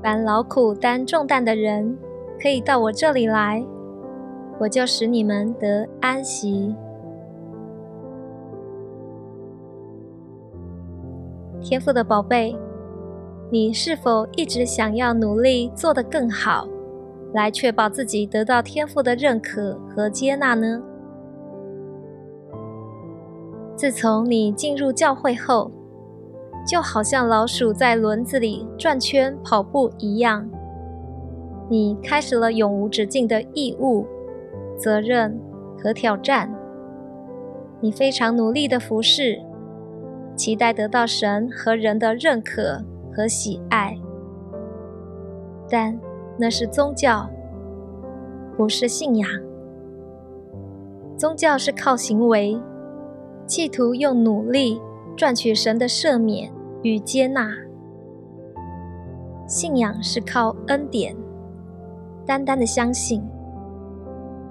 [0.01, 1.99] 凡劳苦担重担的人，
[2.41, 3.67] 可以到我这里来，
[4.61, 6.73] 我就使你们得安息。”
[11.61, 12.57] 天赋的宝贝。
[13.51, 16.69] 你是否一直想要努力做得更好，
[17.35, 20.81] 来确保自己得到天赋的认可和接纳呢？
[23.77, 25.71] 自从你进入教会后，
[26.67, 30.49] 就好像老鼠在轮子里转圈跑步一样，
[31.69, 34.07] 你开始了永无止境的义务、
[34.79, 35.39] 责任
[35.77, 36.51] 和挑战。
[37.81, 39.39] 你非常努力的服侍，
[40.35, 42.83] 期待得到神和人的认可。
[43.17, 43.97] 和喜爱，
[45.71, 45.97] 但
[46.37, 47.29] 那是宗教，
[48.57, 49.29] 不是信仰。
[51.17, 52.61] 宗教是靠行为，
[53.47, 54.81] 企图用努力
[55.17, 56.51] 赚取神的赦免
[56.83, 57.47] 与接纳；
[59.47, 61.17] 信仰是靠恩典，
[62.27, 63.23] 单单的相信，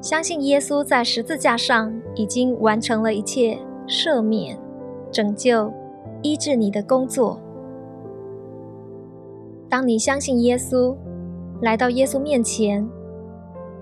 [0.01, 4.57] 相信耶稣在十字架上已经完成了一切赦免、
[5.11, 5.71] 拯救、
[6.21, 7.37] 医治你的工作。
[9.67, 10.95] 当你相信耶稣，
[11.63, 12.85] 来到耶稣面前，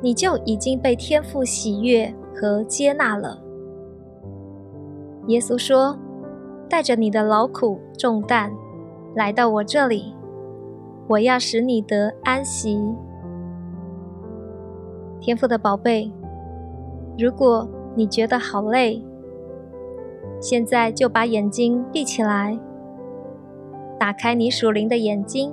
[0.01, 3.41] 你就已经被天父喜悦和接纳了。
[5.25, 5.97] 耶稣说
[6.69, 8.51] ：“带着你的劳苦重担
[9.15, 10.13] 来到我这里，
[11.07, 12.79] 我要使你得安息。”
[15.19, 16.11] 天父的宝贝，
[17.17, 19.03] 如果你觉得好累，
[20.39, 22.59] 现在就把眼睛闭起来，
[23.99, 25.51] 打开你属灵的眼睛。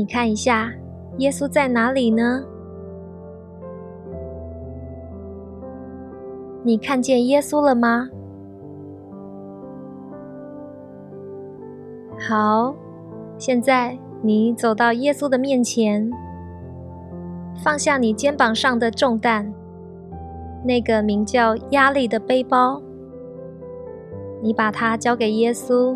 [0.00, 0.72] 你看一下，
[1.18, 2.42] 耶稣在哪里呢？
[6.62, 8.08] 你看见耶稣了吗？
[12.18, 12.74] 好，
[13.36, 16.10] 现在你走到耶稣的面前，
[17.62, 19.52] 放下你肩膀上的重担，
[20.64, 22.80] 那个名叫压力的背包，
[24.40, 25.94] 你把它交给耶稣。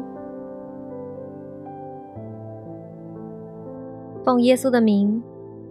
[4.25, 5.22] 奉耶稣的名，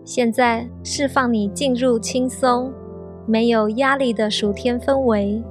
[0.04, 2.72] 现在释放你进入轻松、
[3.26, 5.44] 没有压力的暑天氛围。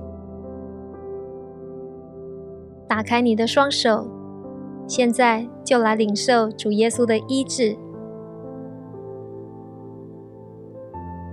[2.86, 4.06] 打开你的双手，
[4.86, 7.76] 现在就来领受主耶稣的医治。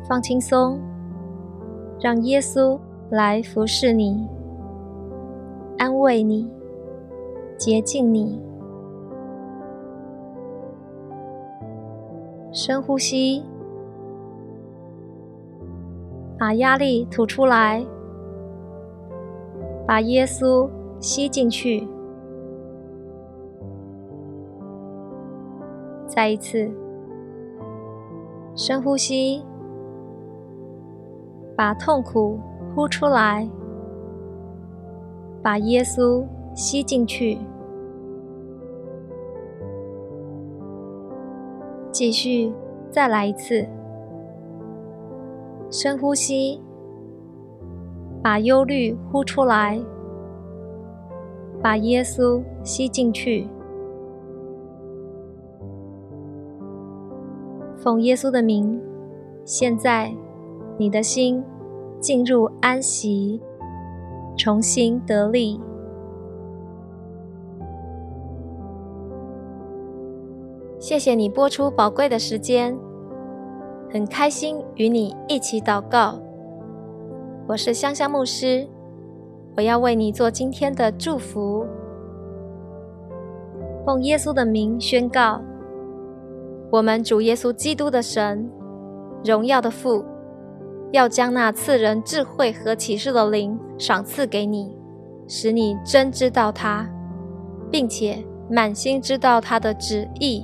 [0.08, 0.80] 放轻松，
[2.00, 2.80] 让耶稣
[3.12, 4.28] 来服侍你、
[5.78, 6.50] 安慰你、
[7.60, 8.49] 洁净你。
[12.52, 13.44] 深呼吸，
[16.38, 17.86] 把压力吐出来，
[19.86, 20.68] 把耶稣
[21.00, 21.88] 吸进去。
[26.08, 26.70] 再一次，
[28.56, 29.46] 深呼吸，
[31.56, 32.40] 把痛苦
[32.76, 33.48] 呼出来，
[35.44, 36.26] 把耶稣
[36.56, 37.38] 吸进去。
[42.00, 42.50] 继续，
[42.90, 43.68] 再来一次。
[45.70, 46.62] 深呼吸，
[48.24, 49.78] 把忧虑呼出来，
[51.62, 53.50] 把耶稣吸进去。
[57.76, 58.82] 奉耶稣的名，
[59.44, 60.10] 现在
[60.78, 61.44] 你的心
[62.00, 63.42] 进入安息，
[64.38, 65.60] 重新得力。
[70.90, 72.76] 谢谢你播出宝贵的时间，
[73.94, 76.20] 很开心与你一起祷告。
[77.48, 78.68] 我是香香牧师，
[79.56, 81.64] 我要为你做今天的祝福。
[83.86, 85.40] 奉耶稣的名宣告：
[86.72, 88.50] 我们主耶稣基督的神，
[89.24, 90.04] 荣耀的父，
[90.92, 94.76] 要将那赐人智慧和启示的灵赏赐给你，
[95.28, 96.90] 使你真知道他，
[97.70, 100.44] 并且满心知道他的旨意。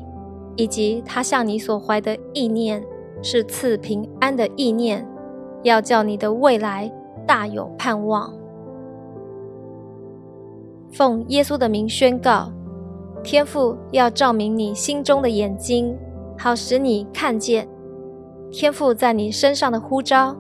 [0.56, 2.84] 以及他向你所怀的意念
[3.22, 5.08] 是赐平安的意念，
[5.64, 6.92] 要叫你的未来
[7.26, 8.34] 大有盼望。
[10.92, 12.52] 奉耶稣的名宣告：
[13.24, 15.98] 天父要照明你心中的眼睛，
[16.38, 17.68] 好使你看见
[18.52, 20.36] 天父在你身上的呼召，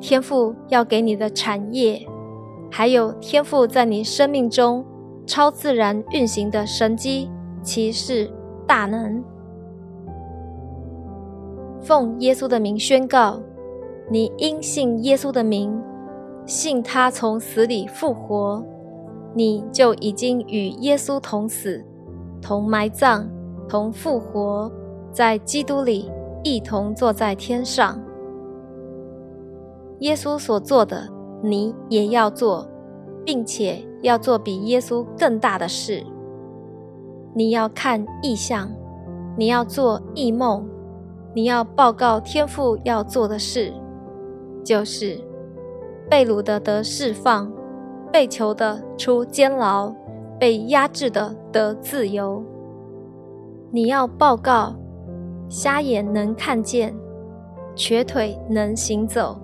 [0.00, 2.04] 天父要给你的产业，
[2.70, 4.84] 还有天父在你生命中
[5.24, 7.30] 超自然运行的神机、
[7.62, 8.28] 骑士、
[8.66, 9.22] 大能。
[11.86, 13.40] 奉耶稣的名宣告：
[14.10, 15.80] 你因信耶稣的名，
[16.44, 18.60] 信他从死里复活，
[19.32, 21.80] 你就已经与耶稣同死、
[22.42, 23.30] 同埋葬、
[23.68, 24.68] 同复活，
[25.12, 26.10] 在基督里
[26.42, 28.02] 一同坐在天上。
[30.00, 31.08] 耶稣所做的，
[31.40, 32.68] 你也要做，
[33.24, 36.02] 并且要做比耶稣更大的事。
[37.32, 38.68] 你要看异象，
[39.38, 40.68] 你要做异梦，
[41.36, 43.70] 你要报告天父要做的事，
[44.64, 45.20] 就是
[46.08, 47.52] 被掳的得释放，
[48.10, 49.94] 被囚的出监牢，
[50.40, 52.42] 被压制的得自由。
[53.70, 54.74] 你要报告，
[55.46, 56.96] 瞎眼能看见，
[57.74, 59.38] 瘸腿能行走。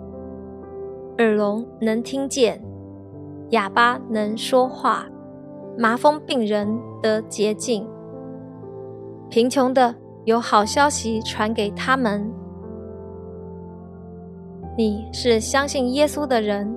[1.18, 2.58] 耳聋能听见，
[3.50, 5.06] 哑巴能说话，
[5.76, 6.66] 麻风病人
[7.02, 7.86] 得洁净，
[9.28, 9.94] 贫穷的
[10.24, 12.30] 有好消息传给他们。
[14.76, 16.72] 你是相信耶稣的人，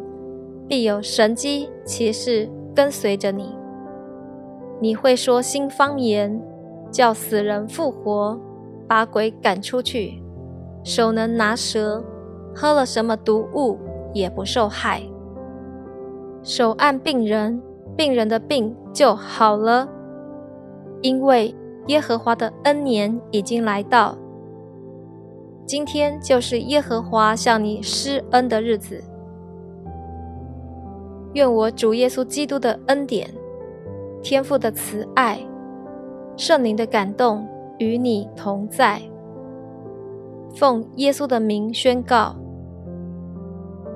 [0.67, 3.55] 必有神机骑士跟随着你。
[4.81, 6.41] 你会说新方言，
[6.91, 8.39] 叫死人复活，
[8.87, 10.21] 把鬼赶出去，
[10.83, 12.03] 手能拿蛇，
[12.53, 13.77] 喝了什么毒物？
[14.13, 15.01] 也不受害，
[16.41, 17.61] 手按病人，
[17.97, 19.87] 病人的病就好了，
[21.01, 21.53] 因为
[21.87, 24.17] 耶和华的恩年已经来到。
[25.65, 29.03] 今天就是耶和华向你施恩的日子。
[31.33, 33.29] 愿我主耶稣基督的恩典、
[34.21, 35.39] 天父的慈爱、
[36.37, 37.47] 圣灵的感动
[37.79, 39.01] 与你同在。
[40.55, 42.35] 奉耶稣的名宣告。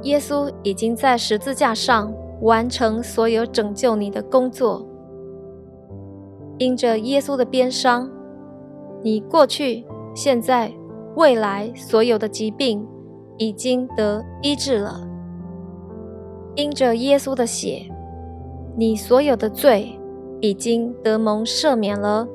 [0.04, 4.89] 耶稣已经在十字架上完成所有拯救你的工作。
[6.60, 8.08] 因着耶稣的鞭伤，
[9.02, 9.84] 你过去、
[10.14, 10.72] 现在、
[11.16, 12.86] 未来所有的疾病
[13.38, 15.08] 已经得医治了。
[16.56, 17.90] 因着耶稣的血，
[18.76, 19.98] 你所有的罪
[20.42, 22.28] 已经得蒙赦免了。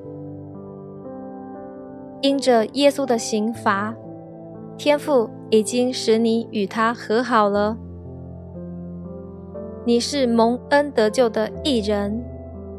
[2.22, 3.94] 因着耶稣的刑罚。
[4.76, 7.78] 天父已经使你与他和好了，
[9.84, 12.24] 你是蒙恩得救的义人，